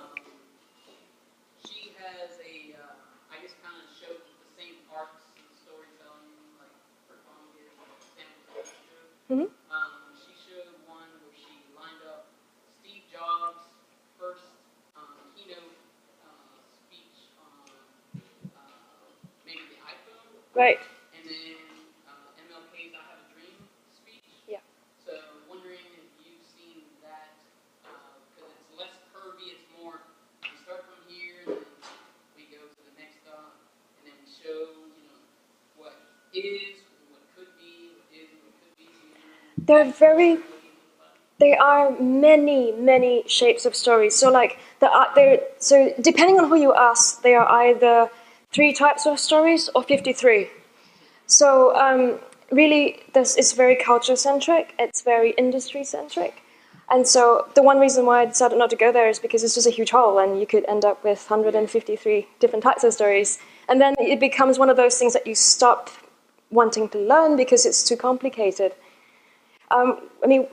she 1.66 1.92
has 2.00 2.38
a, 2.40 2.78
uh, 2.78 3.34
I 3.34 3.42
guess, 3.42 3.54
kind 3.64 3.76
of 3.82 3.88
shows 3.98 4.22
the 4.24 4.48
same 4.56 4.78
arts 4.94 5.28
and 5.36 5.50
storytelling 5.66 6.32
like 6.62 6.72
her 7.10 7.18
comedy 7.28 7.66
is 7.68 7.74
like 7.82 7.98
San 8.16 8.30
Francisco. 8.48 8.96
Mhm. 9.34 9.50
Um, 9.74 9.92
she 10.16 10.32
showed 10.38 10.72
one 10.88 11.10
where 11.20 11.36
she 11.36 11.52
lined 11.76 12.04
up 12.08 12.32
Steve 12.80 13.04
Jobs' 13.12 13.68
first 14.16 14.48
um, 14.96 15.34
keynote 15.36 15.76
uh, 16.24 16.64
speech 16.72 17.28
on 17.36 17.68
uh, 18.56 19.12
maybe 19.44 19.68
the 19.76 19.80
iPhone. 19.84 20.32
Right. 20.56 20.80
And 21.14 21.28
then 21.28 21.60
uh, 22.08 22.40
MLK's 22.48 22.96
I 22.96 23.04
Have 23.04 23.20
a 23.20 23.28
Dream 23.36 23.58
speech. 23.92 24.26
Yeah. 24.48 24.64
So 25.04 25.12
wondering 25.52 25.84
if 26.00 26.08
you've 26.24 26.42
seen 26.48 26.88
that, 27.04 27.36
because 28.34 28.50
it's 28.56 28.72
less 28.80 28.96
curvy, 29.14 29.54
it's 29.54 29.68
more, 29.78 30.02
we 30.42 30.50
start 30.64 30.88
from 30.88 31.02
here, 31.12 31.46
and 31.46 31.62
then 31.62 32.00
we 32.40 32.48
go 32.50 32.64
to 32.64 32.82
the 32.90 32.96
next 32.98 33.22
stop, 33.22 33.60
and 34.02 34.10
then 34.10 34.16
we 34.18 34.26
show, 34.30 34.72
you 34.98 35.04
know, 35.06 35.20
what 35.78 35.94
is, 36.34 36.82
what 37.14 37.22
could 37.38 37.52
be, 37.60 37.94
what 38.00 38.10
is, 38.16 38.30
what 38.42 38.54
could 38.58 38.74
be. 38.78 38.88
They're 39.68 39.92
very 39.92 40.40
there 41.40 41.62
are 41.62 41.92
many 42.00 42.72
many 42.72 43.24
shapes 43.28 43.66
of 43.66 43.76
stories. 43.76 44.16
So 44.16 44.32
like 44.32 44.58
the 44.80 44.90
uh, 44.90 45.14
there 45.16 45.40
so 45.60 45.94
depending 46.02 46.40
on 46.40 46.50
who 46.50 46.56
you 46.56 46.74
ask 46.74 47.22
there 47.22 47.42
are 47.42 47.64
either 47.68 48.10
three 48.54 48.74
types 48.74 49.06
of 49.06 49.20
stories 49.20 49.70
or 49.76 49.84
53 49.84 50.50
so 51.26 51.76
um, 51.76 52.20
really 52.52 53.04
this 53.14 53.36
is 53.38 53.54
very 53.54 53.76
culture 53.76 54.16
centric 54.16 54.74
it's 54.80 55.02
very 55.02 55.32
industry 55.32 55.84
centric 55.84 56.42
and 56.90 57.06
so 57.06 57.48
the 57.56 57.62
one 57.62 57.80
reason 57.80 58.06
why 58.06 58.22
i 58.22 58.26
decided 58.26 58.58
not 58.58 58.70
to 58.70 58.76
go 58.76 58.92
there 58.92 59.10
is 59.10 59.20
because 59.20 59.44
it's 59.44 59.56
just 59.56 59.68
a 59.68 59.72
huge 59.72 59.92
hole 59.92 60.18
and 60.20 60.40
you 60.40 60.48
could 60.48 60.66
end 60.68 60.86
up 60.86 61.04
with 61.04 61.30
153 61.30 62.28
different 62.40 62.64
types 62.64 62.84
of 62.84 62.94
stories. 62.94 63.40
And 63.68 63.82
then 63.82 63.96
it 64.00 64.22
becomes 64.22 64.58
one 64.58 64.70
of 64.70 64.78
those 64.78 64.98
things 64.98 65.12
that 65.12 65.28
you 65.28 65.36
stop 65.36 65.90
wanting 66.50 66.88
to 66.90 66.98
learn 66.98 67.36
because 67.36 67.66
it's 67.66 67.84
too 67.84 67.98
complicated 67.98 68.72
um, 69.70 70.10
I 70.24 70.28
mean, 70.28 70.48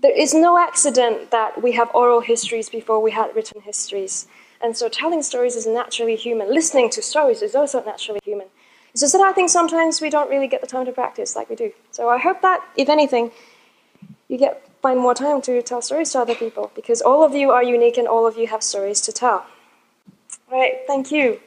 there 0.00 0.16
is 0.16 0.34
no 0.34 0.58
accident 0.58 1.30
that 1.30 1.62
we 1.62 1.72
have 1.72 1.90
oral 1.94 2.20
histories 2.20 2.68
before 2.68 3.00
we 3.00 3.12
had 3.12 3.34
written 3.34 3.60
histories. 3.62 4.26
And 4.60 4.76
so 4.76 4.88
telling 4.88 5.22
stories 5.22 5.56
is 5.56 5.66
naturally 5.66 6.16
human. 6.16 6.52
Listening 6.52 6.90
to 6.90 7.02
stories 7.02 7.42
is 7.42 7.54
also 7.54 7.82
naturally 7.84 8.20
human. 8.24 8.48
It's 8.92 9.00
just 9.00 9.12
that 9.14 9.22
I 9.22 9.32
think 9.32 9.48
sometimes 9.48 10.00
we 10.00 10.10
don't 10.10 10.28
really 10.28 10.48
get 10.48 10.60
the 10.60 10.66
time 10.66 10.84
to 10.86 10.92
practice 10.92 11.34
like 11.34 11.48
we 11.48 11.56
do. 11.56 11.72
So 11.90 12.08
I 12.08 12.18
hope 12.18 12.42
that, 12.42 12.60
if 12.76 12.88
anything, 12.88 13.30
you 14.28 14.38
get 14.38 14.68
find 14.82 14.98
more 14.98 15.14
time 15.14 15.40
to 15.40 15.62
tell 15.62 15.80
stories 15.80 16.10
to 16.10 16.18
other 16.18 16.34
people 16.34 16.72
because 16.74 17.00
all 17.00 17.22
of 17.22 17.34
you 17.34 17.50
are 17.50 17.62
unique 17.62 17.96
and 17.96 18.08
all 18.08 18.26
of 18.26 18.36
you 18.36 18.48
have 18.48 18.62
stories 18.62 19.00
to 19.00 19.12
tell. 19.12 19.46
All 20.50 20.58
right, 20.58 20.80
thank 20.86 21.12
you. 21.12 21.40